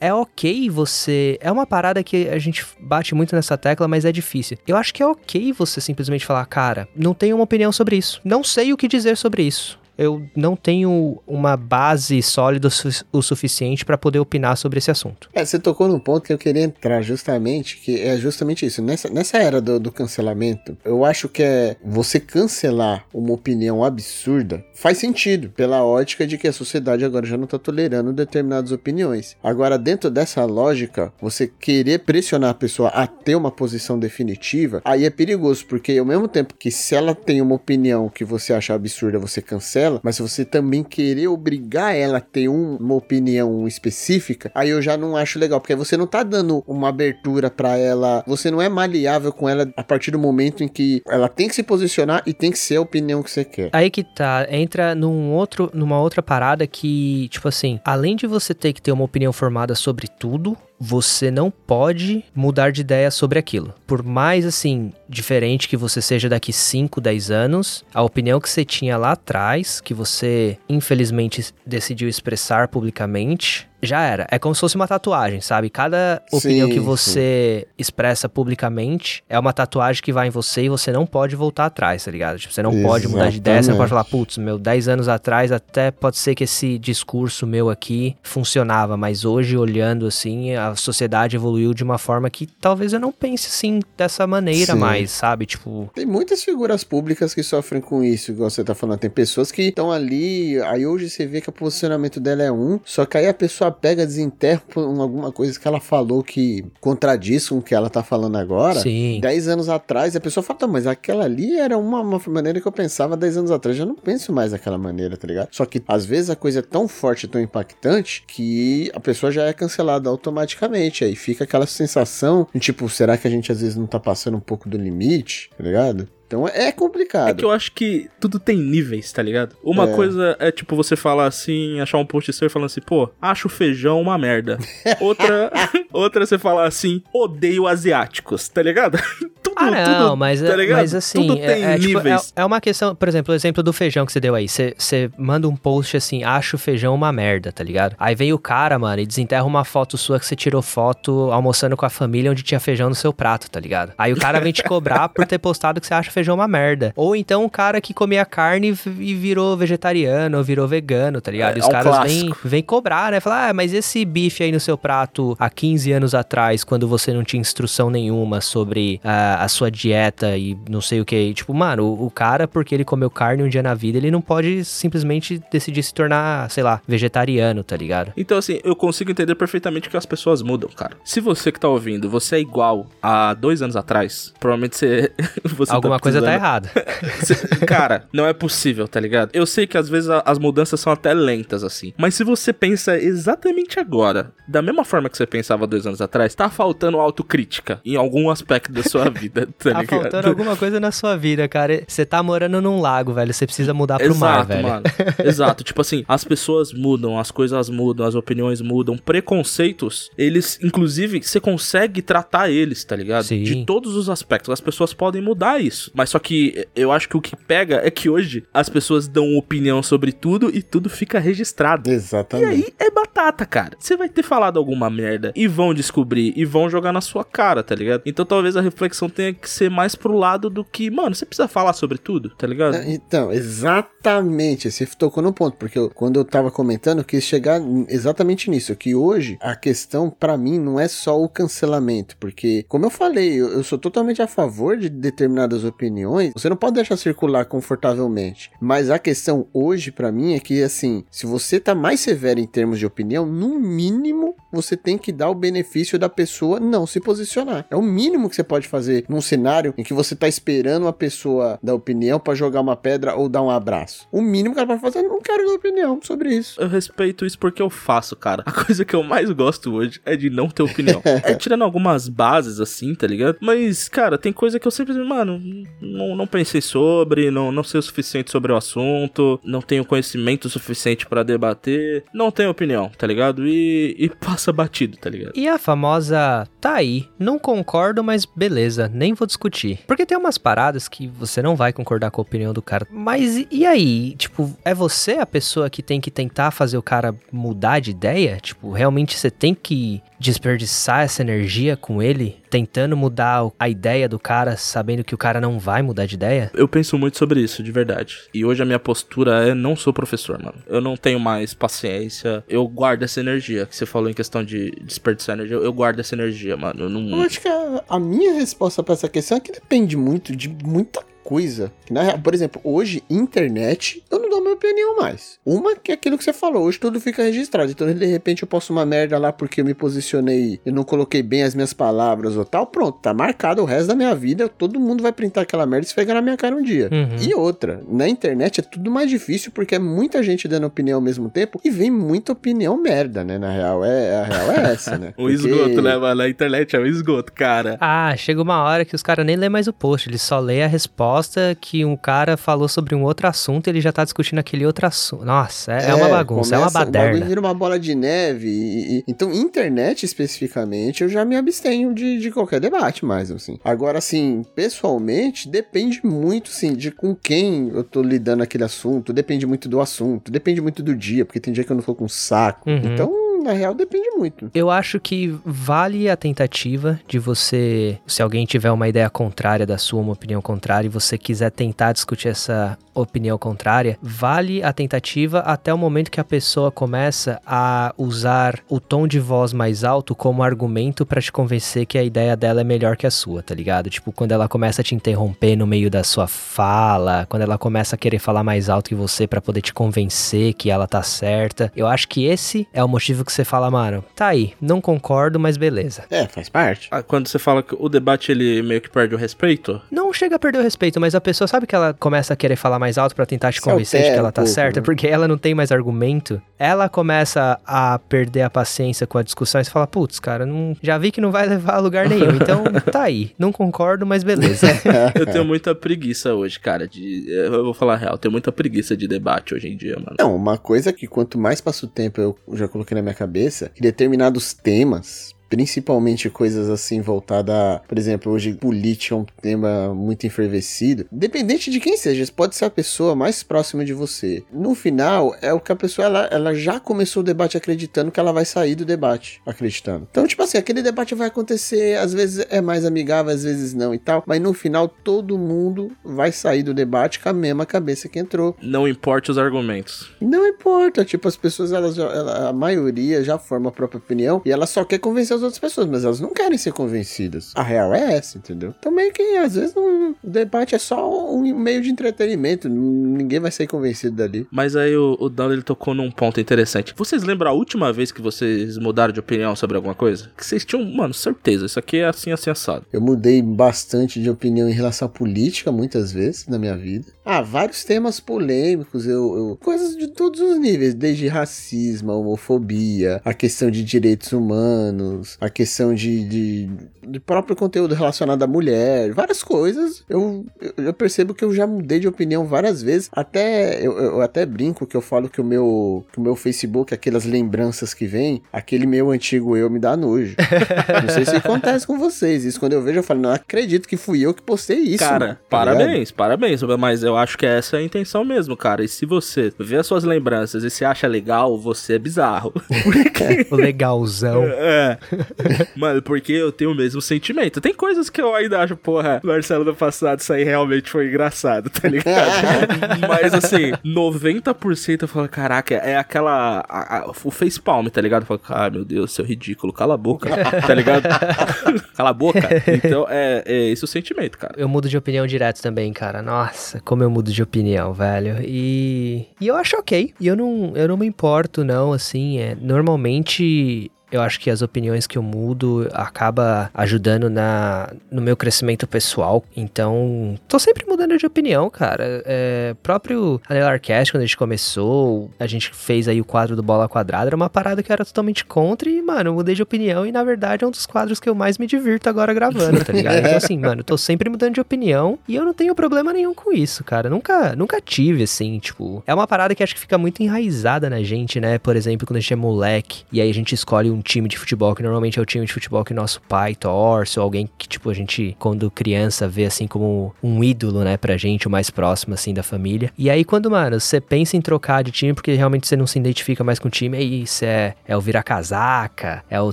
é 0.00 0.12
ok 0.12 0.68
você. 0.70 1.38
É 1.40 1.50
uma 1.50 1.66
parada 1.66 2.02
que 2.02 2.28
a 2.28 2.38
gente 2.38 2.66
bate 2.80 3.14
muito 3.14 3.34
nessa 3.34 3.56
tecla, 3.56 3.86
mas 3.86 4.04
é 4.04 4.12
difícil. 4.12 4.58
Eu 4.66 4.76
acho 4.76 4.92
que 4.92 5.02
é 5.02 5.06
ok 5.06 5.52
você 5.52 5.80
simplesmente 5.80 6.26
falar, 6.26 6.44
cara, 6.46 6.88
não 6.94 7.14
tenho 7.14 7.36
uma 7.36 7.44
opinião 7.44 7.72
sobre 7.72 7.96
isso. 7.96 8.20
Não 8.24 8.42
sei 8.42 8.72
o 8.72 8.76
que 8.76 8.88
dizer 8.88 9.16
sobre 9.16 9.42
isso 9.42 9.77
eu 9.98 10.24
não 10.36 10.54
tenho 10.54 11.20
uma 11.26 11.56
base 11.56 12.22
sólida 12.22 12.68
o 13.12 13.20
suficiente 13.20 13.84
para 13.84 13.98
poder 13.98 14.20
opinar 14.20 14.56
sobre 14.56 14.78
esse 14.78 14.90
assunto. 14.90 15.28
É, 15.34 15.44
você 15.44 15.58
tocou 15.58 15.88
num 15.88 15.98
ponto 15.98 16.22
que 16.22 16.32
eu 16.32 16.38
queria 16.38 16.62
entrar 16.62 17.02
justamente, 17.02 17.78
que 17.78 18.00
é 18.00 18.16
justamente 18.16 18.64
isso. 18.64 18.80
Nessa, 18.80 19.10
nessa 19.10 19.38
era 19.38 19.60
do, 19.60 19.80
do 19.80 19.90
cancelamento, 19.90 20.76
eu 20.84 21.04
acho 21.04 21.28
que 21.28 21.42
é 21.42 21.76
você 21.84 22.20
cancelar 22.20 23.04
uma 23.12 23.32
opinião 23.32 23.82
absurda 23.82 24.64
faz 24.78 24.98
sentido, 24.98 25.50
pela 25.50 25.82
ótica 25.82 26.24
de 26.24 26.38
que 26.38 26.46
a 26.46 26.52
sociedade 26.52 27.04
agora 27.04 27.26
já 27.26 27.36
não 27.36 27.44
está 27.44 27.58
tolerando 27.58 28.12
determinadas 28.12 28.70
opiniões. 28.70 29.36
Agora, 29.42 29.76
dentro 29.76 30.08
dessa 30.08 30.44
lógica, 30.44 31.12
você 31.20 31.48
querer 31.48 31.98
pressionar 32.00 32.50
a 32.50 32.54
pessoa 32.54 32.88
a 32.90 33.04
ter 33.04 33.34
uma 33.34 33.50
posição 33.50 33.98
definitiva, 33.98 34.80
aí 34.84 35.04
é 35.04 35.10
perigoso, 35.10 35.66
porque 35.66 35.98
ao 35.98 36.06
mesmo 36.06 36.28
tempo 36.28 36.54
que 36.54 36.70
se 36.70 36.94
ela 36.94 37.12
tem 37.12 37.42
uma 37.42 37.56
opinião 37.56 38.08
que 38.08 38.24
você 38.24 38.52
acha 38.52 38.72
absurda, 38.72 39.18
você 39.18 39.42
cancela 39.42 39.87
mas 40.02 40.16
se 40.16 40.22
você 40.22 40.44
também 40.44 40.82
querer 40.82 41.28
obrigar 41.28 41.94
ela 41.94 42.18
a 42.18 42.20
ter 42.20 42.48
um, 42.48 42.76
uma 42.76 42.94
opinião 42.94 43.66
específica, 43.66 44.50
aí 44.54 44.70
eu 44.70 44.82
já 44.82 44.96
não 44.96 45.16
acho 45.16 45.38
legal, 45.38 45.60
porque 45.60 45.74
você 45.74 45.96
não 45.96 46.06
tá 46.06 46.22
dando 46.22 46.62
uma 46.66 46.88
abertura 46.88 47.50
para 47.50 47.76
ela, 47.76 48.22
você 48.26 48.50
não 48.50 48.60
é 48.60 48.68
maleável 48.68 49.32
com 49.32 49.48
ela 49.48 49.70
a 49.76 49.82
partir 49.82 50.10
do 50.10 50.18
momento 50.18 50.62
em 50.62 50.68
que 50.68 51.02
ela 51.06 51.28
tem 51.28 51.48
que 51.48 51.54
se 51.54 51.62
posicionar 51.62 52.22
e 52.26 52.32
tem 52.32 52.50
que 52.50 52.58
ser 52.58 52.76
a 52.76 52.80
opinião 52.80 53.22
que 53.22 53.30
você 53.30 53.44
quer. 53.44 53.70
Aí 53.72 53.90
que 53.90 54.02
tá, 54.04 54.46
entra 54.50 54.94
num 54.94 55.32
outro, 55.32 55.70
numa 55.72 56.00
outra 56.00 56.22
parada 56.22 56.66
que, 56.66 57.28
tipo 57.28 57.48
assim, 57.48 57.80
além 57.84 58.16
de 58.16 58.26
você 58.26 58.54
ter 58.54 58.72
que 58.72 58.82
ter 58.82 58.92
uma 58.92 59.04
opinião 59.04 59.32
formada 59.32 59.74
sobre 59.74 60.08
tudo, 60.08 60.56
você 60.78 61.30
não 61.30 61.50
pode 61.50 62.24
mudar 62.34 62.70
de 62.70 62.80
ideia 62.80 63.10
sobre 63.10 63.38
aquilo. 63.38 63.74
Por 63.86 64.02
mais 64.02 64.46
assim 64.46 64.92
diferente 65.08 65.68
que 65.68 65.76
você 65.76 66.00
seja 66.00 66.28
daqui 66.28 66.52
5, 66.52 67.00
10 67.00 67.30
anos, 67.30 67.84
a 67.92 68.02
opinião 68.02 68.40
que 68.40 68.48
você 68.48 68.64
tinha 68.64 68.96
lá 68.96 69.12
atrás, 69.12 69.80
que 69.80 69.92
você 69.92 70.58
infelizmente 70.68 71.52
decidiu 71.66 72.08
expressar 72.08 72.68
publicamente, 72.68 73.67
já 73.82 74.02
era. 74.02 74.26
É 74.30 74.38
como 74.38 74.54
se 74.54 74.60
fosse 74.60 74.76
uma 74.76 74.88
tatuagem, 74.88 75.40
sabe? 75.40 75.70
Cada 75.70 76.22
opinião 76.32 76.68
sim, 76.68 76.74
que 76.74 76.80
você 76.80 77.66
sim. 77.66 77.74
expressa 77.78 78.28
publicamente 78.28 79.22
é 79.28 79.38
uma 79.38 79.52
tatuagem 79.52 80.02
que 80.02 80.12
vai 80.12 80.28
em 80.28 80.30
você 80.30 80.64
e 80.64 80.68
você 80.68 80.92
não 80.92 81.06
pode 81.06 81.36
voltar 81.36 81.66
atrás, 81.66 82.04
tá 82.04 82.10
ligado? 82.10 82.38
Tipo, 82.38 82.52
você 82.52 82.62
não 82.62 82.70
Exatamente. 82.70 82.90
pode 82.90 83.08
mudar 83.08 83.30
de 83.30 83.36
ideia, 83.36 83.62
você 83.62 83.70
não 83.70 83.76
pode 83.76 83.90
falar, 83.90 84.04
putz, 84.04 84.38
meu, 84.38 84.58
10 84.58 84.88
anos 84.88 85.08
atrás 85.08 85.52
até 85.52 85.90
pode 85.90 86.16
ser 86.16 86.34
que 86.34 86.44
esse 86.44 86.78
discurso 86.78 87.46
meu 87.46 87.70
aqui 87.70 88.16
funcionava, 88.22 88.96
mas 88.96 89.24
hoje, 89.24 89.56
olhando 89.56 90.06
assim, 90.06 90.54
a 90.54 90.74
sociedade 90.74 91.36
evoluiu 91.36 91.72
de 91.72 91.84
uma 91.84 91.98
forma 91.98 92.28
que 92.30 92.46
talvez 92.46 92.92
eu 92.92 93.00
não 93.00 93.12
pense 93.12 93.46
assim 93.46 93.80
dessa 93.96 94.26
maneira 94.26 94.72
sim. 94.72 94.78
mais, 94.78 95.10
sabe? 95.10 95.46
Tipo. 95.46 95.90
Tem 95.94 96.06
muitas 96.06 96.42
figuras 96.42 96.84
públicas 96.84 97.34
que 97.34 97.42
sofrem 97.42 97.80
com 97.80 98.02
isso, 98.02 98.32
igual 98.32 98.50
você 98.50 98.64
tá 98.64 98.74
falando. 98.74 98.98
Tem 98.98 99.10
pessoas 99.10 99.52
que 99.52 99.62
estão 99.62 99.92
ali, 99.92 100.60
aí 100.62 100.86
hoje 100.86 101.08
você 101.08 101.26
vê 101.26 101.40
que 101.40 101.48
o 101.48 101.52
posicionamento 101.52 102.20
dela 102.20 102.42
é 102.42 102.52
um, 102.52 102.80
só 102.84 103.04
que 103.06 103.16
aí 103.16 103.26
a 103.26 103.34
pessoa 103.34 103.67
pessoa 103.68 103.72
pega, 103.72 104.06
desenterra 104.06 104.62
alguma 104.74 105.30
coisa 105.30 105.58
que 105.58 105.68
ela 105.68 105.80
falou 105.80 106.22
que 106.22 106.64
contradiz 106.80 107.48
com 107.48 107.58
o 107.58 107.62
que 107.62 107.74
ela 107.74 107.88
tá 107.88 108.02
falando 108.02 108.36
agora. 108.36 108.80
Sim. 108.80 109.20
Dez 109.20 109.48
anos 109.48 109.68
atrás, 109.68 110.16
a 110.16 110.20
pessoa 110.20 110.42
fala, 110.42 110.58
tá, 110.58 110.66
mas 110.66 110.86
aquela 110.86 111.24
ali 111.24 111.58
era 111.58 111.76
uma, 111.76 112.00
uma 112.00 112.20
maneira 112.28 112.60
que 112.60 112.66
eu 112.66 112.72
pensava 112.72 113.16
dez 113.16 113.36
anos 113.36 113.50
atrás. 113.50 113.76
Eu 113.76 113.84
já 113.84 113.86
não 113.86 113.94
penso 113.94 114.32
mais 114.32 114.52
daquela 114.52 114.78
maneira, 114.78 115.16
tá 115.16 115.26
ligado? 115.26 115.48
Só 115.52 115.64
que 115.64 115.82
às 115.86 116.04
vezes 116.04 116.30
a 116.30 116.36
coisa 116.36 116.60
é 116.60 116.62
tão 116.62 116.88
forte, 116.88 117.28
tão 117.28 117.40
impactante, 117.40 118.24
que 118.26 118.90
a 118.94 119.00
pessoa 119.00 119.30
já 119.30 119.44
é 119.44 119.52
cancelada 119.52 120.08
automaticamente. 120.08 121.04
Aí 121.04 121.14
fica 121.14 121.44
aquela 121.44 121.66
sensação 121.66 122.46
de 122.52 122.60
tipo, 122.60 122.88
será 122.88 123.16
que 123.16 123.26
a 123.26 123.30
gente 123.30 123.52
às 123.52 123.60
vezes 123.60 123.76
não 123.76 123.86
tá 123.86 124.00
passando 124.00 124.36
um 124.36 124.40
pouco 124.40 124.68
do 124.68 124.76
limite, 124.76 125.50
tá 125.56 125.62
ligado? 125.62 126.08
Então 126.28 126.46
é 126.46 126.70
complicado. 126.70 127.30
É 127.30 127.34
que 127.34 127.44
eu 127.44 127.50
acho 127.50 127.72
que 127.72 128.10
tudo 128.20 128.38
tem 128.38 128.58
níveis, 128.58 129.10
tá 129.10 129.22
ligado? 129.22 129.56
Uma 129.64 129.88
é. 129.88 129.94
coisa 129.94 130.36
é 130.38 130.52
tipo 130.52 130.76
você 130.76 130.94
falar 130.94 131.26
assim, 131.26 131.80
achar 131.80 131.96
um 131.96 132.04
post 132.04 132.30
seu 132.34 132.50
falando 132.50 132.66
assim, 132.66 132.82
pô, 132.82 133.08
acho 133.20 133.48
feijão 133.48 134.00
uma 134.00 134.18
merda. 134.18 134.58
outra, 135.00 135.50
outra 135.90 136.24
é 136.24 136.26
você 136.26 136.38
falar 136.38 136.66
assim, 136.66 137.02
odeio 137.14 137.66
asiáticos, 137.66 138.46
tá 138.46 138.62
ligado? 138.62 138.98
tudo, 139.42 139.54
ah, 139.56 139.70
não, 139.70 139.84
tudo, 139.84 140.16
mas, 140.18 140.42
tá 140.42 140.62
é, 140.62 140.66
mas 140.66 140.94
assim, 140.94 141.18
tudo 141.18 141.36
tem 141.36 141.64
é, 141.64 141.74
é, 141.74 141.78
tipo, 141.78 141.98
níveis. 141.98 142.26
Tipo, 142.26 142.40
é, 142.40 142.44
uma 142.44 142.60
questão, 142.60 142.94
por 142.94 143.08
exemplo, 143.08 143.32
o 143.32 143.34
exemplo 143.34 143.62
do 143.62 143.72
feijão 143.72 144.04
que 144.04 144.12
você 144.12 144.20
deu 144.20 144.34
aí. 144.34 144.46
Você, 144.46 144.74
você 144.76 145.10
manda 145.16 145.48
um 145.48 145.56
post 145.56 145.96
assim, 145.96 146.22
acho 146.24 146.58
feijão 146.58 146.94
uma 146.94 147.10
merda, 147.10 147.50
tá 147.50 147.64
ligado? 147.64 147.96
Aí 147.98 148.14
vem 148.14 148.34
o 148.34 148.38
cara, 148.38 148.78
mano, 148.78 149.00
e 149.00 149.06
desenterra 149.06 149.44
uma 149.44 149.64
foto 149.64 149.96
sua 149.96 150.20
que 150.20 150.26
você 150.26 150.36
tirou 150.36 150.60
foto 150.60 151.30
almoçando 151.32 151.74
com 151.74 151.86
a 151.86 151.90
família 151.90 152.30
onde 152.30 152.42
tinha 152.42 152.60
feijão 152.60 152.90
no 152.90 152.94
seu 152.94 153.14
prato, 153.14 153.50
tá 153.50 153.58
ligado? 153.58 153.94
Aí 153.96 154.12
o 154.12 154.16
cara 154.16 154.38
vem 154.40 154.52
te 154.52 154.62
cobrar 154.62 155.08
por 155.08 155.26
ter 155.26 155.38
postado 155.38 155.80
que 155.80 155.86
você 155.86 155.94
acha 155.94 156.10
feijão 156.18 156.34
uma 156.34 156.48
merda. 156.48 156.92
Ou 156.96 157.14
então 157.14 157.44
um 157.44 157.48
cara 157.48 157.80
que 157.80 157.94
comia 157.94 158.24
carne 158.24 158.76
e 158.98 159.14
virou 159.14 159.56
vegetariano, 159.56 160.38
ou 160.38 160.44
virou 160.44 160.66
vegano, 160.66 161.20
tá 161.20 161.30
ligado? 161.30 161.54
É, 161.54 161.58
e 161.58 161.60
os 161.60 161.66
é 161.66 161.68
um 161.68 161.72
caras 161.72 162.12
vêm 162.44 162.62
cobrar, 162.62 163.12
né? 163.12 163.20
Falar, 163.20 163.50
ah, 163.50 163.54
mas 163.54 163.72
esse 163.72 164.04
bife 164.04 164.42
aí 164.42 164.50
no 164.50 164.60
seu 164.60 164.76
prato 164.76 165.36
há 165.38 165.48
15 165.48 165.92
anos 165.92 166.14
atrás, 166.14 166.64
quando 166.64 166.88
você 166.88 167.12
não 167.12 167.22
tinha 167.22 167.40
instrução 167.40 167.88
nenhuma 167.88 168.40
sobre 168.40 169.00
uh, 169.04 169.42
a 169.42 169.48
sua 169.48 169.70
dieta 169.70 170.36
e 170.36 170.56
não 170.68 170.80
sei 170.80 171.00
o 171.00 171.04
que. 171.04 171.32
Tipo, 171.34 171.54
mano, 171.54 171.84
o, 171.84 172.06
o, 172.06 172.10
cara, 172.10 172.48
porque 172.48 172.74
ele 172.74 172.84
comeu 172.84 173.10
carne 173.10 173.42
um 173.42 173.48
dia 173.48 173.62
na 173.62 173.74
vida, 173.74 173.98
ele 173.98 174.10
não 174.10 174.20
pode 174.20 174.64
simplesmente 174.64 175.40
decidir 175.50 175.82
se 175.82 175.94
tornar, 175.94 176.50
sei 176.50 176.62
lá, 176.62 176.80
vegetariano, 176.86 177.62
tá 177.62 177.76
ligado? 177.76 178.12
Então, 178.16 178.36
assim, 178.38 178.58
eu 178.64 178.74
consigo 178.74 179.10
entender 179.10 179.34
perfeitamente 179.34 179.88
que 179.88 179.96
as 179.96 180.06
pessoas 180.06 180.42
mudam, 180.42 180.70
cara. 180.70 180.96
Se 181.04 181.20
você 181.20 181.52
que 181.52 181.60
tá 181.60 181.68
ouvindo, 181.68 182.08
você 182.08 182.36
é 182.36 182.40
igual 182.40 182.86
a 183.00 183.34
dois 183.34 183.62
anos 183.62 183.76
atrás, 183.76 184.32
provavelmente 184.40 184.76
você. 184.76 185.12
você 185.56 185.72
Alguma 185.72 185.96
tá 185.96 186.02
coisa 186.12 186.22
tá 186.22 186.34
errada. 186.34 186.70
Cara, 187.66 188.04
não 188.12 188.26
é 188.26 188.32
possível, 188.32 188.88
tá 188.88 188.98
ligado? 189.00 189.30
Eu 189.32 189.46
sei 189.46 189.66
que 189.66 189.76
às 189.78 189.88
vezes 189.88 190.10
as 190.24 190.38
mudanças 190.38 190.80
são 190.80 190.92
até 190.92 191.14
lentas, 191.14 191.62
assim. 191.62 191.92
Mas 191.96 192.14
se 192.14 192.24
você 192.24 192.52
pensa 192.52 192.98
exatamente 192.98 193.78
agora, 193.78 194.32
da 194.46 194.62
mesma 194.62 194.84
forma 194.84 195.08
que 195.08 195.16
você 195.16 195.26
pensava 195.26 195.66
dois 195.66 195.86
anos 195.86 196.00
atrás, 196.00 196.34
tá 196.34 196.48
faltando 196.48 196.98
autocrítica 196.98 197.80
em 197.84 197.96
algum 197.96 198.30
aspecto 198.30 198.72
da 198.72 198.82
sua 198.82 199.08
vida. 199.10 199.28
vida, 199.28 199.48
tá, 199.58 199.72
tá 199.72 199.84
faltando 199.84 200.28
alguma 200.28 200.56
coisa 200.56 200.80
na 200.80 200.90
sua 200.90 201.16
vida, 201.16 201.46
cara. 201.48 201.82
Você 201.86 202.04
tá 202.04 202.22
morando 202.22 202.60
num 202.60 202.80
lago, 202.80 203.12
velho. 203.12 203.32
Você 203.32 203.46
precisa 203.46 203.74
mudar 203.74 203.98
pro 203.98 204.06
Exato, 204.06 204.18
mar, 204.20 204.46
velho. 204.46 204.68
Mano. 204.68 204.82
Exato. 205.24 205.64
Tipo 205.64 205.80
assim, 205.80 206.04
as 206.08 206.24
pessoas 206.24 206.72
mudam, 206.72 207.18
as 207.18 207.30
coisas 207.30 207.68
mudam, 207.68 208.06
as 208.06 208.14
opiniões 208.14 208.60
mudam. 208.60 208.96
Preconceitos, 208.96 210.10
eles, 210.16 210.58
inclusive, 210.62 211.22
você 211.22 211.40
consegue 211.40 212.02
tratar 212.02 212.50
eles, 212.50 212.84
tá 212.84 212.96
ligado? 212.96 213.24
Sim. 213.24 213.42
De 213.42 213.64
todos 213.64 213.94
os 213.94 214.08
aspectos. 214.08 214.50
As 214.50 214.60
pessoas 214.60 214.92
podem 214.92 215.20
mudar 215.20 215.60
isso. 215.60 215.90
Mas 215.98 216.10
só 216.10 216.20
que 216.20 216.64
eu 216.76 216.92
acho 216.92 217.08
que 217.08 217.16
o 217.16 217.20
que 217.20 217.34
pega 217.34 217.80
é 217.84 217.90
que 217.90 218.08
hoje 218.08 218.44
as 218.54 218.68
pessoas 218.68 219.08
dão 219.08 219.36
opinião 219.36 219.82
sobre 219.82 220.12
tudo 220.12 220.48
e 220.54 220.62
tudo 220.62 220.88
fica 220.88 221.18
registrado. 221.18 221.90
Exatamente. 221.90 222.60
E 222.60 222.64
aí 222.64 222.74
é 222.78 222.88
batata, 222.88 223.44
cara. 223.44 223.76
Você 223.80 223.96
vai 223.96 224.08
ter 224.08 224.22
falado 224.22 224.60
alguma 224.60 224.88
merda 224.88 225.32
e 225.34 225.48
vão 225.48 225.74
descobrir 225.74 226.32
e 226.36 226.44
vão 226.44 226.70
jogar 226.70 226.92
na 226.92 227.00
sua 227.00 227.24
cara, 227.24 227.64
tá 227.64 227.74
ligado? 227.74 228.02
Então 228.06 228.24
talvez 228.24 228.56
a 228.56 228.60
reflexão 228.60 229.08
tenha 229.08 229.34
que 229.34 229.50
ser 229.50 229.68
mais 229.68 229.96
pro 229.96 230.16
lado 230.16 230.48
do 230.48 230.64
que, 230.64 230.88
mano, 230.88 231.16
você 231.16 231.26
precisa 231.26 231.48
falar 231.48 231.72
sobre 231.72 231.98
tudo, 231.98 232.30
tá 232.30 232.46
ligado? 232.46 232.76
Então, 232.86 233.32
exatamente. 233.32 234.70
Você 234.70 234.86
tocou 234.86 235.20
no 235.20 235.32
ponto, 235.32 235.56
porque 235.56 235.80
eu, 235.80 235.90
quando 235.90 236.20
eu 236.20 236.24
tava 236.24 236.48
comentando, 236.48 236.98
eu 236.98 237.04
quis 237.04 237.24
chegar 237.24 237.60
exatamente 237.88 238.48
nisso, 238.48 238.76
que 238.76 238.94
hoje 238.94 239.36
a 239.40 239.56
questão 239.56 240.10
para 240.10 240.36
mim 240.36 240.60
não 240.60 240.78
é 240.78 240.86
só 240.86 241.20
o 241.20 241.28
cancelamento, 241.28 242.16
porque, 242.18 242.64
como 242.68 242.86
eu 242.86 242.90
falei, 242.90 243.40
eu, 243.40 243.48
eu 243.48 243.64
sou 243.64 243.78
totalmente 243.78 244.22
a 244.22 244.28
favor 244.28 244.76
de 244.76 244.88
determinadas 244.88 245.64
opiniões, 245.64 245.87
você 246.34 246.48
não 246.48 246.56
pode 246.56 246.74
deixar 246.74 246.96
circular 246.96 247.44
confortavelmente. 247.44 248.50
Mas 248.60 248.90
a 248.90 248.98
questão 248.98 249.46
hoje 249.52 249.90
para 249.90 250.12
mim 250.12 250.34
é 250.34 250.40
que, 250.40 250.62
assim, 250.62 251.04
se 251.10 251.26
você 251.26 251.58
tá 251.60 251.74
mais 251.74 252.00
severo 252.00 252.40
em 252.40 252.46
termos 252.46 252.78
de 252.78 252.86
opinião, 252.86 253.26
no 253.26 253.58
mínimo 253.58 254.36
você 254.52 254.76
tem 254.76 254.96
que 254.96 255.12
dar 255.12 255.30
o 255.30 255.34
benefício 255.34 255.98
da 255.98 256.08
pessoa 256.08 256.58
não 256.58 256.86
se 256.86 257.00
posicionar. 257.00 257.66
É 257.70 257.76
o 257.76 257.82
mínimo 257.82 258.28
que 258.28 258.36
você 258.36 258.44
pode 258.44 258.66
fazer 258.66 259.04
num 259.08 259.20
cenário 259.20 259.74
em 259.76 259.82
que 259.82 259.92
você 259.92 260.16
tá 260.16 260.26
esperando 260.26 260.84
uma 260.84 260.92
pessoa 260.92 261.58
dar 261.62 261.74
opinião 261.74 262.18
para 262.18 262.34
jogar 262.34 262.60
uma 262.60 262.76
pedra 262.76 263.14
ou 263.14 263.28
dar 263.28 263.42
um 263.42 263.50
abraço. 263.50 264.06
O 264.10 264.22
mínimo 264.22 264.54
que 264.54 264.60
ela 264.60 264.68
pode 264.68 264.80
fazer 264.80 265.00
é 265.00 265.02
não 265.02 265.20
quero 265.20 265.46
dar 265.46 265.54
opinião 265.54 266.00
sobre 266.02 266.34
isso. 266.34 266.60
Eu 266.60 266.68
respeito 266.68 267.26
isso 267.26 267.38
porque 267.38 267.62
eu 267.62 267.70
faço, 267.70 268.16
cara. 268.16 268.42
A 268.46 268.52
coisa 268.64 268.84
que 268.84 268.94
eu 268.94 269.02
mais 269.02 269.30
gosto 269.30 269.72
hoje 269.72 270.00
é 270.04 270.16
de 270.16 270.30
não 270.30 270.48
ter 270.48 270.62
opinião. 270.62 271.02
é 271.04 271.34
tirando 271.34 271.62
algumas 271.62 272.08
bases 272.08 272.60
assim, 272.60 272.94
tá 272.94 273.06
ligado? 273.06 273.38
Mas, 273.40 273.88
cara, 273.88 274.18
tem 274.18 274.32
coisa 274.32 274.58
que 274.58 274.66
eu 274.66 274.72
sempre, 274.72 274.94
mano, 275.04 275.40
não, 275.80 276.14
não 276.14 276.26
pensei 276.26 276.60
sobre, 276.60 277.30
não, 277.30 277.52
não 277.52 277.62
sei 277.62 277.78
o 277.80 277.82
suficiente 277.82 278.30
sobre 278.30 278.52
o 278.52 278.56
assunto, 278.56 279.40
não 279.44 279.60
tenho 279.60 279.84
conhecimento 279.84 280.48
suficiente 280.48 281.06
para 281.06 281.22
debater, 281.22 282.04
não 282.12 282.30
tenho 282.30 282.50
opinião, 282.50 282.90
tá 282.96 283.06
ligado? 283.06 283.46
E, 283.46 283.94
e 283.98 284.08
passa 284.08 284.52
batido, 284.52 284.96
tá 284.96 285.10
ligado? 285.10 285.32
E 285.34 285.48
a 285.48 285.58
famosa, 285.58 286.46
tá 286.60 286.74
aí, 286.74 287.08
não 287.18 287.38
concordo, 287.38 288.02
mas 288.02 288.24
beleza, 288.24 288.90
nem 288.92 289.14
vou 289.14 289.26
discutir. 289.26 289.80
Porque 289.86 290.06
tem 290.06 290.18
umas 290.18 290.38
paradas 290.38 290.88
que 290.88 291.06
você 291.06 291.42
não 291.42 291.56
vai 291.56 291.72
concordar 291.72 292.10
com 292.10 292.20
a 292.20 292.22
opinião 292.22 292.52
do 292.52 292.62
cara. 292.62 292.86
Mas 292.90 293.46
e 293.50 293.66
aí? 293.66 294.14
Tipo, 294.16 294.52
é 294.64 294.74
você 294.74 295.12
a 295.12 295.26
pessoa 295.26 295.70
que 295.70 295.82
tem 295.82 296.00
que 296.00 296.10
tentar 296.10 296.50
fazer 296.50 296.78
o 296.78 296.82
cara 296.82 297.14
mudar 297.32 297.80
de 297.80 297.90
ideia? 297.90 298.38
Tipo, 298.40 298.72
realmente 298.72 299.16
você 299.16 299.30
tem 299.30 299.54
que 299.54 300.02
desperdiçar 300.18 301.02
essa 301.02 301.22
energia 301.22 301.76
com 301.76 302.02
ele, 302.02 302.36
tentando 302.50 302.96
mudar 302.96 303.50
a 303.58 303.68
ideia 303.68 304.08
do 304.08 304.18
cara, 304.18 304.56
sabendo 304.56 305.04
que 305.04 305.14
o 305.14 305.18
cara 305.18 305.40
não 305.40 305.58
vai 305.58 305.82
mudar 305.82 306.06
de 306.06 306.14
ideia? 306.14 306.50
Eu 306.54 306.66
penso 306.66 306.98
muito 306.98 307.18
sobre 307.18 307.40
isso, 307.40 307.62
de 307.62 307.70
verdade. 307.70 308.18
E 308.34 308.44
hoje 308.44 308.62
a 308.62 308.66
minha 308.66 308.78
postura 308.78 309.48
é 309.48 309.54
não 309.54 309.76
sou 309.76 309.92
professor, 309.92 310.42
mano. 310.42 310.58
Eu 310.66 310.80
não 310.80 310.96
tenho 310.96 311.20
mais 311.20 311.54
paciência. 311.54 312.44
Eu 312.48 312.66
guardo 312.66 313.02
essa 313.02 313.20
energia 313.20 313.66
que 313.66 313.76
você 313.76 313.86
falou 313.86 314.10
em 314.10 314.14
questão 314.14 314.42
de 314.42 314.70
desperdiçar 314.82 315.36
energia. 315.36 315.56
Eu 315.56 315.72
guardo 315.72 316.00
essa 316.00 316.14
energia, 316.14 316.56
mano. 316.56 316.84
Eu, 316.84 316.88
não... 316.88 317.18
eu 317.18 317.22
acho 317.24 317.40
que 317.40 317.48
a, 317.48 317.84
a 317.88 318.00
minha 318.00 318.34
resposta 318.34 318.82
para 318.82 318.94
essa 318.94 319.08
questão 319.08 319.38
é 319.38 319.40
que 319.40 319.52
depende 319.52 319.96
muito 319.96 320.34
de 320.34 320.48
muita 320.48 321.02
coisa 321.28 321.70
na 321.90 322.02
real, 322.04 322.18
por 322.18 322.32
exemplo, 322.32 322.58
hoje, 322.64 323.04
internet, 323.10 324.02
eu 324.10 324.18
não 324.18 324.27
dou 324.38 324.42
minha 324.42 324.54
opinião 324.54 324.96
mais. 324.96 325.38
Uma 325.44 325.76
que 325.76 325.90
é 325.90 325.94
aquilo 325.94 326.16
que 326.16 326.24
você 326.24 326.32
falou, 326.32 326.64
hoje 326.64 326.78
tudo 326.78 327.00
fica 327.00 327.22
registrado. 327.22 327.70
Então, 327.70 327.92
de 327.92 328.06
repente, 328.06 328.42
eu 328.42 328.48
posso 328.48 328.72
uma 328.72 328.86
merda 328.86 329.18
lá 329.18 329.32
porque 329.32 329.60
eu 329.60 329.64
me 329.64 329.74
posicionei 329.74 330.60
e 330.64 330.70
não 330.70 330.84
coloquei 330.84 331.22
bem 331.22 331.42
as 331.42 331.54
minhas 331.54 331.72
palavras 331.72 332.36
ou 332.36 332.44
tal. 332.44 332.66
Pronto, 332.66 332.98
tá 333.00 333.12
marcado 333.12 333.62
o 333.62 333.64
resto 333.64 333.88
da 333.88 333.94
minha 333.94 334.14
vida. 334.14 334.48
Todo 334.48 334.80
mundo 334.80 335.02
vai 335.02 335.12
printar 335.12 335.42
aquela 335.42 335.66
merda 335.66 335.86
e 335.86 335.88
esfregar 335.88 336.14
na 336.14 336.22
minha 336.22 336.36
cara 336.36 336.54
um 336.54 336.62
dia. 336.62 336.88
Uhum. 336.92 337.16
E 337.20 337.34
outra, 337.34 337.82
na 337.88 338.08
internet 338.08 338.60
é 338.60 338.62
tudo 338.62 338.90
mais 338.90 339.10
difícil 339.10 339.50
porque 339.52 339.74
é 339.74 339.78
muita 339.78 340.22
gente 340.22 340.46
dando 340.46 340.66
opinião 340.66 340.96
ao 340.96 341.02
mesmo 341.02 341.28
tempo 341.28 341.60
e 341.64 341.70
vem 341.70 341.90
muita 341.90 342.32
opinião 342.32 342.80
merda, 342.80 343.24
né? 343.24 343.38
Na 343.38 343.50
real, 343.50 343.84
é, 343.84 344.16
a 344.16 344.24
real 344.24 344.52
é 344.52 344.72
essa, 344.72 344.98
né? 344.98 345.08
o 345.16 345.22
porque... 345.22 345.32
esgoto, 345.34 345.82
né, 345.82 345.96
mano? 345.96 346.14
Na 346.14 346.28
internet 346.28 346.74
é 346.76 346.78
o 346.78 346.86
esgoto, 346.86 347.32
cara. 347.32 347.76
Ah, 347.80 348.14
chega 348.16 348.40
uma 348.40 348.62
hora 348.62 348.84
que 348.84 348.94
os 348.94 349.02
caras 349.02 349.24
nem 349.24 349.36
lê 349.36 349.48
mais 349.48 349.66
o 349.66 349.72
post, 349.72 350.08
eles 350.08 350.22
só 350.22 350.38
lê 350.38 350.62
a 350.62 350.66
resposta 350.66 351.56
que 351.60 351.84
um 351.84 351.96
cara 351.96 352.36
falou 352.36 352.68
sobre 352.68 352.94
um 352.94 353.02
outro 353.02 353.26
assunto 353.26 353.66
e 353.66 353.70
ele 353.70 353.80
já 353.80 353.92
tá 353.92 354.04
discutindo 354.04 354.27
aquele 354.36 354.66
outro 354.66 354.86
assunto. 354.86 355.24
Nossa, 355.24 355.72
é, 355.72 355.86
é, 355.86 355.90
é 355.90 355.94
uma 355.94 356.08
bagunça, 356.08 356.54
é 356.54 356.58
uma 356.58 356.70
baderna. 356.70 357.24
vira 357.24 357.40
uma 357.40 357.54
bola 357.54 357.78
de 357.78 357.94
neve. 357.94 358.48
E, 358.48 358.98
e, 358.98 359.04
então, 359.08 359.32
internet 359.32 360.04
especificamente, 360.04 361.02
eu 361.02 361.08
já 361.08 361.24
me 361.24 361.36
abstenho 361.36 361.94
de, 361.94 362.18
de 362.18 362.30
qualquer 362.30 362.60
debate 362.60 363.04
mais, 363.04 363.30
assim. 363.30 363.58
Agora, 363.64 363.98
assim, 363.98 364.44
pessoalmente, 364.54 365.48
depende 365.48 366.00
muito, 366.04 366.50
sim, 366.50 366.74
de 366.74 366.90
com 366.90 367.14
quem 367.14 367.68
eu 367.68 367.84
tô 367.84 368.02
lidando 368.02 368.42
aquele 368.42 368.64
assunto, 368.64 369.12
depende 369.12 369.46
muito 369.46 369.68
do 369.68 369.80
assunto, 369.80 370.30
depende 370.30 370.60
muito 370.60 370.82
do 370.82 370.94
dia, 370.94 371.24
porque 371.24 371.40
tem 371.40 371.52
dia 371.52 371.64
que 371.64 371.72
eu 371.72 371.76
não 371.76 371.82
tô 371.82 371.94
com 371.94 372.08
saco. 372.08 372.68
Uhum. 372.68 372.92
Então, 372.92 373.27
na 373.42 373.52
real 373.52 373.74
depende 373.74 374.10
muito. 374.16 374.50
Eu 374.54 374.70
acho 374.70 375.00
que 375.00 375.34
vale 375.44 376.08
a 376.08 376.16
tentativa 376.16 377.00
de 377.06 377.18
você, 377.18 377.98
se 378.06 378.22
alguém 378.22 378.44
tiver 378.46 378.70
uma 378.70 378.88
ideia 378.88 379.08
contrária 379.10 379.66
da 379.66 379.78
sua, 379.78 380.00
uma 380.00 380.12
opinião 380.12 380.40
contrária, 380.40 380.86
e 380.86 380.90
você 380.90 381.16
quiser 381.16 381.50
tentar 381.50 381.92
discutir 381.92 382.28
essa 382.28 382.76
opinião 382.94 383.38
contrária, 383.38 383.96
vale 384.02 384.62
a 384.62 384.72
tentativa 384.72 385.40
até 385.40 385.72
o 385.72 385.78
momento 385.78 386.10
que 386.10 386.20
a 386.20 386.24
pessoa 386.24 386.70
começa 386.70 387.40
a 387.46 387.94
usar 387.96 388.58
o 388.68 388.80
tom 388.80 389.06
de 389.06 389.20
voz 389.20 389.52
mais 389.52 389.84
alto 389.84 390.14
como 390.14 390.42
argumento 390.42 391.06
para 391.06 391.20
te 391.20 391.30
convencer 391.30 391.86
que 391.86 391.96
a 391.96 392.02
ideia 392.02 392.36
dela 392.36 392.60
é 392.60 392.64
melhor 392.64 392.96
que 392.96 393.06
a 393.06 393.10
sua, 393.10 393.42
tá 393.42 393.54
ligado? 393.54 393.88
Tipo, 393.88 394.12
quando 394.12 394.32
ela 394.32 394.48
começa 394.48 394.80
a 394.80 394.84
te 394.84 394.94
interromper 394.94 395.56
no 395.56 395.66
meio 395.66 395.90
da 395.90 396.02
sua 396.02 396.26
fala, 396.26 397.26
quando 397.28 397.42
ela 397.42 397.56
começa 397.56 397.94
a 397.94 397.98
querer 397.98 398.18
falar 398.18 398.42
mais 398.42 398.68
alto 398.68 398.88
que 398.88 398.94
você 398.94 399.26
para 399.26 399.40
poder 399.40 399.60
te 399.60 399.72
convencer 399.72 400.54
que 400.54 400.70
ela 400.70 400.86
tá 400.86 401.02
certa. 401.02 401.72
Eu 401.76 401.86
acho 401.86 402.08
que 402.08 402.24
esse 402.24 402.66
é 402.72 402.82
o 402.82 402.88
motivo 402.88 403.24
que 403.28 403.32
você 403.34 403.44
fala, 403.44 403.70
mano, 403.70 404.04
tá 404.16 404.28
aí, 404.28 404.54
não 404.60 404.80
concordo, 404.80 405.38
mas 405.38 405.56
beleza. 405.56 406.04
É, 406.10 406.26
faz 406.26 406.48
parte. 406.48 406.88
Ah, 406.90 407.02
quando 407.02 407.28
você 407.28 407.38
fala 407.38 407.62
que 407.62 407.76
o 407.78 407.88
debate 407.88 408.32
ele 408.32 408.62
meio 408.62 408.80
que 408.80 408.90
perde 408.90 409.14
o 409.14 409.18
respeito? 409.18 409.80
Não 409.90 410.12
chega 410.12 410.36
a 410.36 410.38
perder 410.38 410.58
o 410.58 410.62
respeito, 410.62 411.00
mas 411.00 411.14
a 411.14 411.20
pessoa 411.20 411.46
sabe 411.46 411.66
que 411.66 411.74
ela 411.74 411.94
começa 411.94 412.32
a 412.32 412.36
querer 412.36 412.56
falar 412.56 412.78
mais 412.78 412.98
alto 412.98 413.14
para 413.14 413.26
tentar 413.26 413.52
te 413.52 413.60
convencer 413.60 414.02
de 414.02 414.10
que 414.10 414.16
ela 414.16 414.32
tá 414.32 414.42
um 414.42 414.44
pouco, 414.44 414.54
certa, 414.54 414.80
né? 414.80 414.84
porque 414.84 415.06
ela 415.06 415.28
não 415.28 415.38
tem 415.38 415.54
mais 415.54 415.70
argumento. 415.70 416.40
Ela 416.58 416.88
começa 416.88 417.60
a 417.64 417.98
perder 417.98 418.42
a 418.42 418.50
paciência 418.50 419.06
com 419.06 419.18
a 419.18 419.22
discussão 419.22 419.60
e 419.60 419.64
você 419.64 419.70
fala, 419.70 419.86
putz, 419.86 420.18
cara, 420.18 420.44
não, 420.44 420.76
já 420.82 420.98
vi 420.98 421.12
que 421.12 421.20
não 421.20 421.30
vai 421.30 421.46
levar 421.46 421.74
a 421.74 421.78
lugar 421.78 422.08
nenhum, 422.08 422.34
então 422.40 422.64
tá 422.90 423.02
aí, 423.02 423.32
não 423.38 423.52
concordo, 423.52 424.06
mas 424.06 424.24
beleza. 424.24 424.66
eu 425.14 425.26
tenho 425.26 425.44
muita 425.44 425.74
preguiça 425.74 426.34
hoje, 426.34 426.58
cara, 426.58 426.88
de. 426.88 427.26
Eu 427.28 427.64
vou 427.64 427.74
falar 427.74 427.94
a 427.94 427.96
real, 427.96 428.12
eu 428.14 428.18
tenho 428.18 428.32
muita 428.32 428.50
preguiça 428.50 428.96
de 428.96 429.06
debate 429.06 429.54
hoje 429.54 429.68
em 429.68 429.76
dia, 429.76 429.96
mano. 429.96 430.16
Não, 430.18 430.34
uma 430.34 430.58
coisa 430.58 430.92
que 430.92 431.06
quanto 431.06 431.38
mais 431.38 431.60
passa 431.60 431.86
o 431.86 431.88
tempo, 431.88 432.20
eu 432.20 432.36
já 432.52 432.68
coloquei 432.68 432.94
na 432.94 433.02
minha 433.02 433.14
cabeça, 433.18 433.68
que 433.74 433.82
determinados 433.82 434.52
temas 434.54 435.34
principalmente 435.48 436.30
coisas 436.30 436.68
assim 436.68 437.00
voltada, 437.00 437.82
por 437.88 437.98
exemplo, 437.98 438.32
hoje 438.32 438.54
política 438.54 439.14
é 439.14 439.18
um 439.18 439.26
tema 439.40 439.94
muito 439.94 440.26
enfervescido, 440.26 441.06
dependente 441.10 441.70
de 441.70 441.80
quem 441.80 441.96
seja, 441.96 442.24
pode 442.34 442.56
ser 442.56 442.66
a 442.66 442.70
pessoa 442.70 443.14
mais 443.14 443.42
próxima 443.42 443.84
de 443.84 443.92
você. 443.92 444.42
No 444.52 444.74
final, 444.74 445.34
é 445.40 445.52
o 445.52 445.60
que 445.60 445.72
a 445.72 445.76
pessoa 445.76 446.06
ela, 446.06 446.28
ela 446.30 446.54
já 446.54 446.78
começou 446.78 447.22
o 447.22 447.24
debate 447.24 447.56
acreditando 447.56 448.10
que 448.10 448.20
ela 448.20 448.32
vai 448.32 448.44
sair 448.44 448.74
do 448.74 448.84
debate, 448.84 449.40
acreditando. 449.46 450.06
Então, 450.10 450.26
tipo 450.26 450.42
assim, 450.42 450.58
aquele 450.58 450.82
debate 450.82 451.14
vai 451.14 451.28
acontecer, 451.28 451.98
às 451.98 452.12
vezes 452.12 452.44
é 452.50 452.60
mais 452.60 452.84
amigável, 452.84 453.32
às 453.32 453.44
vezes 453.44 453.74
não 453.74 453.94
e 453.94 453.98
tal, 453.98 454.22
mas 454.26 454.40
no 454.40 454.52
final 454.52 454.88
todo 454.88 455.38
mundo 455.38 455.90
vai 456.04 456.32
sair 456.32 456.62
do 456.62 456.74
debate 456.74 457.20
com 457.20 457.28
a 457.28 457.32
mesma 457.32 457.64
cabeça 457.64 458.08
que 458.08 458.18
entrou. 458.18 458.56
Não 458.62 458.86
importa 458.86 459.32
os 459.32 459.38
argumentos. 459.38 460.10
Não 460.20 460.46
importa, 460.46 461.04
tipo, 461.04 461.26
as 461.28 461.36
pessoas, 461.36 461.72
elas 461.72 461.98
ela, 461.98 462.48
a 462.48 462.52
maioria 462.52 463.22
já 463.22 463.38
forma 463.38 463.68
a 463.68 463.72
própria 463.72 463.98
opinião 463.98 464.42
e 464.44 464.50
ela 464.50 464.66
só 464.66 464.84
quer 464.84 464.98
convencer 464.98 465.37
as 465.38 465.42
outras 465.42 465.58
pessoas, 465.58 465.86
mas 465.86 466.04
elas 466.04 466.20
não 466.20 466.32
querem 466.32 466.58
ser 466.58 466.72
convencidas. 466.72 467.52
A 467.54 467.62
real 467.62 467.94
é 467.94 468.14
essa, 468.14 468.38
entendeu? 468.38 468.74
Então 468.78 468.92
meio 468.92 469.12
que 469.12 469.22
às 469.36 469.54
vezes 469.54 469.74
o 469.76 470.14
debate 470.22 470.74
é 470.74 470.78
só 470.78 471.32
um 471.32 471.56
meio 471.56 471.80
de 471.80 471.90
entretenimento, 471.90 472.68
ninguém 472.68 473.40
vai 473.40 473.50
ser 473.50 473.66
convencido 473.66 474.16
dali. 474.16 474.46
Mas 474.50 474.76
aí 474.76 474.96
o, 474.96 475.16
o 475.18 475.52
ele 475.52 475.62
tocou 475.62 475.94
num 475.94 476.10
ponto 476.10 476.40
interessante. 476.40 476.94
Vocês 476.96 477.22
lembram 477.22 477.50
a 477.50 477.54
última 477.54 477.92
vez 477.92 478.10
que 478.10 478.20
vocês 478.20 478.76
mudaram 478.76 479.12
de 479.12 479.20
opinião 479.20 479.54
sobre 479.54 479.76
alguma 479.76 479.94
coisa? 479.94 480.30
Que 480.36 480.44
vocês 480.44 480.64
tinham, 480.64 480.84
mano, 480.84 481.14
certeza, 481.14 481.66
isso 481.66 481.78
aqui 481.78 481.98
é 481.98 482.06
assim, 482.06 482.32
assim, 482.32 482.50
assado. 482.50 482.84
Eu 482.92 483.00
mudei 483.00 483.40
bastante 483.40 484.20
de 484.20 484.28
opinião 484.28 484.68
em 484.68 484.72
relação 484.72 485.06
à 485.06 485.08
política, 485.08 485.70
muitas 485.70 486.12
vezes, 486.12 486.46
na 486.46 486.58
minha 486.58 486.76
vida. 486.76 487.06
Ah, 487.24 487.42
vários 487.42 487.84
temas 487.84 488.20
polêmicos, 488.20 489.06
eu, 489.06 489.36
eu 489.36 489.58
coisas 489.60 489.96
de 489.96 490.08
todos 490.08 490.40
os 490.40 490.58
níveis, 490.58 490.94
desde 490.94 491.28
racismo, 491.28 492.12
homofobia, 492.12 493.20
a 493.24 493.34
questão 493.34 493.70
de 493.70 493.84
direitos 493.84 494.32
humanos, 494.32 495.27
a 495.40 495.50
questão 495.50 495.94
de, 495.94 496.24
de, 496.24 496.70
de 497.06 497.20
próprio 497.20 497.56
conteúdo 497.56 497.94
relacionado 497.94 498.42
à 498.42 498.46
mulher, 498.46 499.12
várias 499.12 499.42
coisas. 499.42 500.04
Eu, 500.08 500.46
eu, 500.76 500.92
percebo 500.92 501.34
que 501.34 501.44
eu 501.44 501.52
já 501.52 501.66
mudei 501.66 501.98
de 501.98 502.08
opinião 502.08 502.46
várias 502.46 502.82
vezes. 502.82 503.08
Até 503.12 503.84
eu, 503.84 503.98
eu, 503.98 504.20
até 504.20 504.46
brinco 504.46 504.86
que 504.86 504.96
eu 504.96 505.00
falo 505.00 505.28
que 505.28 505.40
o 505.40 505.44
meu, 505.44 506.04
que 506.12 506.18
o 506.18 506.22
meu 506.22 506.36
Facebook, 506.36 506.94
aquelas 506.94 507.24
lembranças 507.24 507.92
que 507.92 508.06
vem, 508.06 508.42
aquele 508.52 508.86
meu 508.86 509.10
antigo 509.10 509.56
eu 509.56 509.68
me 509.68 509.78
dá 509.78 509.96
nojo. 509.96 510.36
não 511.02 511.14
sei 511.14 511.24
se 511.24 511.36
acontece 511.36 511.86
com 511.86 511.98
vocês. 511.98 512.44
Isso 512.44 512.60
quando 512.60 512.72
eu 512.72 512.82
vejo, 512.82 512.98
eu 512.98 513.02
falo, 513.02 513.20
não 513.20 513.32
acredito 513.32 513.88
que 513.88 513.96
fui 513.96 514.20
eu 514.22 514.32
que 514.32 514.42
postei 514.42 514.78
isso. 514.78 514.98
Cara, 514.98 515.26
mano, 515.26 515.34
tá 515.34 515.44
parabéns, 515.48 515.90
ligado? 515.90 516.14
parabéns. 516.14 516.62
Mas 516.78 517.02
eu 517.02 517.16
acho 517.16 517.36
que 517.36 517.46
essa 517.46 517.76
é 517.76 517.80
a 517.80 517.82
intenção 517.82 518.24
mesmo, 518.24 518.56
cara. 518.56 518.84
E 518.84 518.88
se 518.88 519.04
você 519.06 519.52
vê 519.58 519.76
as 519.76 519.86
suas 519.86 520.04
lembranças 520.04 520.62
e 520.64 520.70
se 520.70 520.84
acha 520.84 521.06
legal, 521.06 521.58
você 521.58 521.94
é 521.94 521.98
bizarro. 521.98 522.52
O 523.50 523.56
legalzão. 523.56 524.44
É. 524.44 524.98
Mano, 525.76 526.02
porque 526.02 526.32
eu 526.32 526.52
tenho 526.52 526.72
o 526.72 526.74
mesmo 526.74 527.00
sentimento. 527.00 527.60
Tem 527.60 527.74
coisas 527.74 528.10
que 528.10 528.20
eu 528.20 528.34
ainda 528.34 528.60
acho, 528.60 528.76
porra, 528.76 529.20
Marcelo 529.22 529.64
do 529.64 529.74
passado, 529.74 530.20
isso 530.20 530.32
aí 530.32 530.44
realmente 530.44 530.90
foi 530.90 531.08
engraçado, 531.08 531.70
tá 531.70 531.88
ligado? 531.88 532.28
Mas 533.08 533.34
assim, 533.34 533.72
90% 533.84 535.02
eu 535.02 535.08
falo, 535.08 535.28
caraca, 535.28 535.74
é 535.74 535.96
aquela. 535.96 536.64
A, 536.68 536.98
a, 536.98 537.10
o 537.10 537.30
facepalm, 537.30 537.86
tá 537.88 538.00
ligado? 538.00 538.22
Eu 538.22 538.26
falo, 538.26 538.40
ah, 538.48 538.70
meu 538.70 538.84
Deus, 538.84 539.12
seu 539.12 539.24
ridículo, 539.24 539.72
cala 539.72 539.94
a 539.94 539.98
boca, 539.98 540.30
tá 540.66 540.74
ligado? 540.74 541.02
cala 541.96 542.10
a 542.10 542.14
boca. 542.14 542.48
Então, 542.66 543.06
é, 543.08 543.42
é 543.46 543.68
esse 543.70 543.84
o 543.84 543.86
sentimento, 543.86 544.38
cara. 544.38 544.54
Eu 544.56 544.68
mudo 544.68 544.88
de 544.88 544.96
opinião 544.96 545.26
direto 545.26 545.60
também, 545.60 545.92
cara. 545.92 546.22
Nossa, 546.22 546.80
como 546.80 547.02
eu 547.02 547.10
mudo 547.10 547.32
de 547.32 547.42
opinião, 547.42 547.92
velho. 547.92 548.36
E. 548.42 549.26
E 549.40 549.46
eu 549.46 549.56
acho 549.56 549.76
ok. 549.76 550.14
E 550.20 550.26
eu 550.26 550.36
não, 550.36 550.72
eu 550.74 550.88
não 550.88 550.96
me 550.96 551.06
importo, 551.06 551.64
não, 551.64 551.92
assim. 551.92 552.38
É, 552.38 552.56
normalmente 552.60 553.90
eu 554.10 554.20
acho 554.20 554.40
que 554.40 554.50
as 554.50 554.62
opiniões 554.62 555.06
que 555.06 555.18
eu 555.18 555.22
mudo 555.22 555.88
acaba 555.92 556.70
ajudando 556.74 557.28
na, 557.28 557.92
no 558.10 558.22
meu 558.22 558.36
crescimento 558.36 558.86
pessoal. 558.86 559.44
Então, 559.56 560.38
tô 560.48 560.58
sempre 560.58 560.86
mudando 560.86 561.16
de 561.16 561.26
opinião, 561.26 561.68
cara. 561.68 562.22
É, 562.24 562.74
próprio 562.82 563.40
Anelarcast, 563.48 564.12
quando 564.12 564.22
a 564.22 564.26
gente 564.26 564.36
começou, 564.36 565.30
a 565.38 565.46
gente 565.46 565.70
fez 565.74 566.08
aí 566.08 566.20
o 566.20 566.24
quadro 566.24 566.56
do 566.56 566.62
Bola 566.62 566.88
Quadrada, 566.88 567.28
era 567.28 567.36
uma 567.36 567.50
parada 567.50 567.82
que 567.82 567.90
eu 567.90 567.94
era 567.94 568.04
totalmente 568.04 568.44
contra 568.44 568.88
e, 568.88 569.02
mano, 569.02 569.30
eu 569.30 569.34
mudei 569.34 569.54
de 569.54 569.62
opinião 569.62 570.06
e, 570.06 570.12
na 570.12 570.24
verdade, 570.24 570.64
é 570.64 570.66
um 570.66 570.70
dos 570.70 570.86
quadros 570.86 571.20
que 571.20 571.28
eu 571.28 571.34
mais 571.34 571.58
me 571.58 571.66
divirto 571.66 572.08
agora 572.08 572.32
gravando, 572.32 572.84
tá 572.84 572.92
ligado? 572.92 573.18
Então, 573.18 573.36
assim, 573.36 573.58
mano, 573.58 573.82
tô 573.82 573.98
sempre 573.98 574.30
mudando 574.30 574.54
de 574.54 574.60
opinião 574.60 575.18
e 575.28 575.36
eu 575.36 575.44
não 575.44 575.52
tenho 575.52 575.74
problema 575.74 576.12
nenhum 576.12 576.34
com 576.34 576.52
isso, 576.52 576.82
cara. 576.82 577.10
Nunca, 577.10 577.54
nunca 577.54 577.80
tive, 577.80 578.22
assim, 578.22 578.58
tipo... 578.58 579.02
É 579.06 579.14
uma 579.14 579.26
parada 579.26 579.54
que 579.54 579.62
acho 579.62 579.74
que 579.74 579.80
fica 579.80 579.98
muito 579.98 580.22
enraizada 580.22 580.88
na 580.88 581.02
gente, 581.02 581.40
né? 581.40 581.58
Por 581.58 581.76
exemplo, 581.76 582.06
quando 582.06 582.16
a 582.16 582.20
gente 582.20 582.32
é 582.32 582.36
moleque 582.36 583.04
e 583.12 583.20
aí 583.20 583.30
a 583.30 583.34
gente 583.34 583.54
escolhe 583.54 583.90
um 583.90 583.97
um 583.98 584.02
time 584.02 584.28
de 584.28 584.38
futebol, 584.38 584.74
que 584.74 584.82
normalmente 584.82 585.18
é 585.18 585.22
o 585.22 585.26
time 585.26 585.44
de 585.44 585.52
futebol 585.52 585.84
que 585.84 585.92
nosso 585.92 586.20
pai 586.22 586.54
torce, 586.54 587.18
ou 587.18 587.24
alguém 587.24 587.48
que, 587.58 587.68
tipo, 587.68 587.90
a 587.90 587.94
gente, 587.94 588.36
quando 588.38 588.70
criança, 588.70 589.26
vê 589.26 589.44
assim 589.44 589.66
como 589.66 590.14
um 590.22 590.42
ídolo, 590.42 590.84
né, 590.84 590.96
pra 590.96 591.16
gente, 591.16 591.48
o 591.48 591.50
mais 591.50 591.68
próximo, 591.70 592.14
assim, 592.14 592.32
da 592.32 592.42
família. 592.42 592.92
E 592.96 593.10
aí, 593.10 593.24
quando, 593.24 593.50
mano, 593.50 593.80
você 593.80 594.00
pensa 594.00 594.36
em 594.36 594.40
trocar 594.40 594.82
de 594.84 594.92
time 594.92 595.12
porque 595.12 595.32
realmente 595.34 595.66
você 595.66 595.76
não 595.76 595.86
se 595.86 595.98
identifica 595.98 596.44
mais 596.44 596.58
com 596.58 596.68
o 596.68 596.70
time, 596.70 596.96
aí 596.96 597.26
você 597.26 597.46
é, 597.46 597.74
é 597.86 597.96
o 597.96 598.00
vira-casaca, 598.00 599.24
é 599.28 599.40
o 599.40 599.52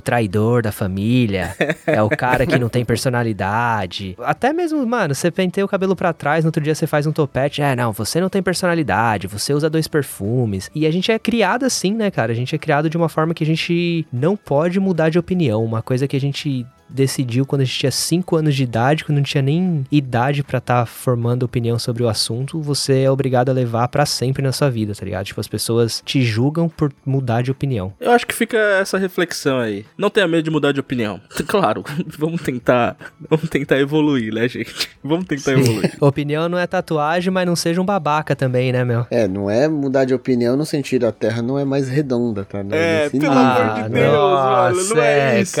traidor 0.00 0.62
da 0.62 0.70
família, 0.70 1.54
é 1.86 2.00
o 2.02 2.08
cara 2.08 2.46
que 2.46 2.58
não 2.58 2.68
tem 2.68 2.84
personalidade. 2.84 4.16
Até 4.20 4.52
mesmo, 4.52 4.84
mano, 4.86 5.14
você 5.14 5.30
penteia 5.30 5.64
o 5.64 5.68
cabelo 5.68 5.96
para 5.96 6.12
trás, 6.12 6.44
no 6.44 6.48
outro 6.48 6.62
dia 6.62 6.74
você 6.74 6.86
faz 6.86 7.06
um 7.06 7.12
topete, 7.12 7.62
é, 7.62 7.74
não, 7.74 7.92
você 7.92 8.20
não 8.20 8.28
tem 8.28 8.42
personalidade, 8.42 9.26
você 9.26 9.52
usa 9.52 9.68
dois 9.68 9.88
perfumes. 9.88 10.70
E 10.74 10.86
a 10.86 10.90
gente 10.90 11.10
é 11.10 11.18
criado 11.18 11.64
assim, 11.64 11.92
né, 11.92 12.10
cara? 12.10 12.32
A 12.32 12.34
gente 12.34 12.54
é 12.54 12.58
criado 12.58 12.88
de 12.88 12.96
uma 12.96 13.08
forma 13.08 13.34
que 13.34 13.42
a 13.42 13.46
gente 13.46 14.06
não 14.12 14.35
pode 14.36 14.78
mudar 14.78 15.10
de 15.10 15.18
opinião. 15.18 15.64
Uma 15.64 15.82
coisa 15.82 16.06
que 16.06 16.16
a 16.16 16.20
gente 16.20 16.66
decidiu 16.88 17.44
quando 17.44 17.62
a 17.62 17.64
gente 17.64 17.78
tinha 17.78 17.90
5 17.90 18.36
anos 18.36 18.54
de 18.54 18.62
idade, 18.62 19.04
quando 19.04 19.16
não 19.16 19.24
tinha 19.24 19.42
nem 19.42 19.84
idade 19.90 20.42
para 20.42 20.58
estar 20.58 20.80
tá 20.80 20.86
formando 20.86 21.42
opinião 21.42 21.78
sobre 21.78 22.02
o 22.02 22.08
assunto, 22.08 22.60
você 22.60 23.02
é 23.02 23.10
obrigado 23.10 23.48
a 23.48 23.52
levar 23.52 23.88
para 23.88 24.06
sempre 24.06 24.42
na 24.42 24.52
sua 24.52 24.70
vida, 24.70 24.94
tá 24.94 25.04
ligado? 25.04 25.26
Tipo, 25.26 25.40
as 25.40 25.48
pessoas 25.48 26.02
te 26.04 26.22
julgam 26.22 26.68
por 26.68 26.92
mudar 27.04 27.42
de 27.42 27.50
opinião. 27.50 27.92
Eu 28.00 28.12
acho 28.12 28.26
que 28.26 28.34
fica 28.34 28.56
essa 28.56 28.98
reflexão 28.98 29.58
aí. 29.58 29.84
Não 29.96 30.10
tenha 30.10 30.26
medo 30.26 30.42
de 30.42 30.50
mudar 30.50 30.72
de 30.72 30.80
opinião. 30.80 31.20
Claro, 31.46 31.84
vamos 32.18 32.42
tentar, 32.42 32.96
vamos 33.30 33.48
tentar 33.48 33.78
evoluir, 33.78 34.34
né, 34.34 34.48
gente? 34.48 34.90
Vamos 35.02 35.26
tentar 35.26 35.54
Sim. 35.54 35.60
evoluir. 35.60 35.92
opinião 36.00 36.48
não 36.48 36.58
é 36.58 36.66
tatuagem, 36.66 37.32
mas 37.32 37.46
não 37.46 37.54
seja 37.54 37.80
um 37.80 37.84
babaca 37.84 38.34
também, 38.34 38.72
né, 38.72 38.84
meu? 38.84 39.06
É, 39.10 39.28
não 39.28 39.48
é 39.48 39.68
mudar 39.68 40.04
de 40.04 40.12
opinião 40.12 40.56
no 40.56 40.66
sentido 40.66 41.06
a 41.06 41.12
Terra 41.12 41.40
não 41.40 41.58
é 41.58 41.64
mais 41.64 41.88
redonda, 41.88 42.44
tá? 42.44 42.62
Não 42.62 42.76
é, 42.76 43.08
pelo 43.08 43.30
amor 43.30 43.82
de 43.82 43.88
Deus, 43.90 44.12
nossa, 44.12 44.74
mano, 44.74 44.94
não 44.94 45.02
é, 45.02 45.36
é 45.36 45.40
isso. 45.40 45.56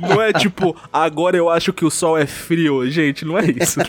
Não 0.00 0.20
é 0.20 0.32
tipo, 0.32 0.76
agora 0.92 1.36
eu 1.36 1.48
acho 1.48 1.72
que 1.72 1.84
o 1.84 1.90
sol 1.90 2.16
é 2.18 2.26
frio. 2.26 2.88
Gente, 2.90 3.24
não 3.24 3.38
é 3.38 3.44
isso. 3.50 3.80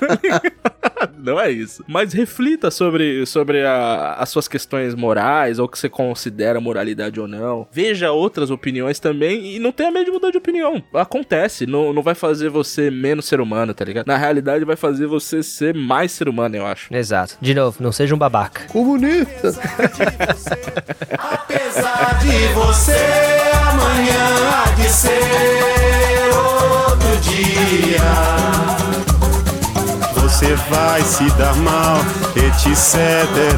não 1.17 1.39
é 1.39 1.51
isso. 1.51 1.83
Mas 1.87 2.13
reflita 2.13 2.71
sobre, 2.71 3.25
sobre 3.25 3.63
a, 3.65 4.13
as 4.13 4.29
suas 4.29 4.47
questões 4.47 4.95
morais, 4.95 5.59
ou 5.59 5.67
que 5.67 5.77
você 5.77 5.89
considera 5.89 6.59
moralidade 6.59 7.19
ou 7.19 7.27
não. 7.27 7.67
Veja 7.71 8.11
outras 8.11 8.49
opiniões 8.49 8.99
também 8.99 9.55
e 9.55 9.59
não 9.59 9.71
tenha 9.71 9.91
medo 9.91 10.05
de 10.05 10.11
mudar 10.11 10.31
de 10.31 10.37
opinião. 10.37 10.83
Acontece, 10.93 11.65
não, 11.65 11.93
não 11.93 12.01
vai 12.01 12.15
fazer 12.15 12.49
você 12.49 12.89
menos 12.89 13.25
ser 13.25 13.41
humano, 13.41 13.73
tá 13.73 13.83
ligado? 13.85 14.07
Na 14.07 14.17
realidade, 14.17 14.65
vai 14.65 14.75
fazer 14.75 15.07
você 15.07 15.43
ser 15.43 15.73
mais 15.73 16.11
ser 16.11 16.29
humano, 16.29 16.55
eu 16.55 16.65
acho. 16.65 16.93
Exato. 16.93 17.37
De 17.41 17.53
novo, 17.53 17.77
não 17.81 17.91
seja 17.91 18.15
um 18.15 18.17
babaca. 18.17 18.66
Comunista. 18.77 19.55
Apesar 21.17 22.19
de 22.21 22.47
você, 22.53 23.51
amanhã 23.69 24.23
há 24.53 24.69
de 24.79 24.87
ser 24.87 26.29
outro 26.31 27.17
dia. 27.21 28.03
Você 30.13 30.53
vai 30.69 31.01
se 31.01 31.27
dar 31.31 31.55
mal, 31.55 31.97
etc 32.35 32.93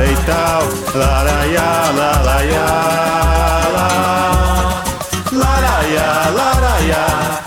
e 0.09 0.15
tal. 0.25 0.63
Laraiá, 0.95 1.91
laraiá, 1.97 2.69
laraiá, 5.33 6.29
laraiá, 6.33 7.43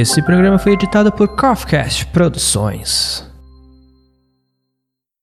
Esse 0.00 0.22
programa 0.22 0.60
foi 0.60 0.74
editado 0.74 1.10
por 1.10 1.26
Coffcast 1.26 2.06
Produções. 2.06 3.27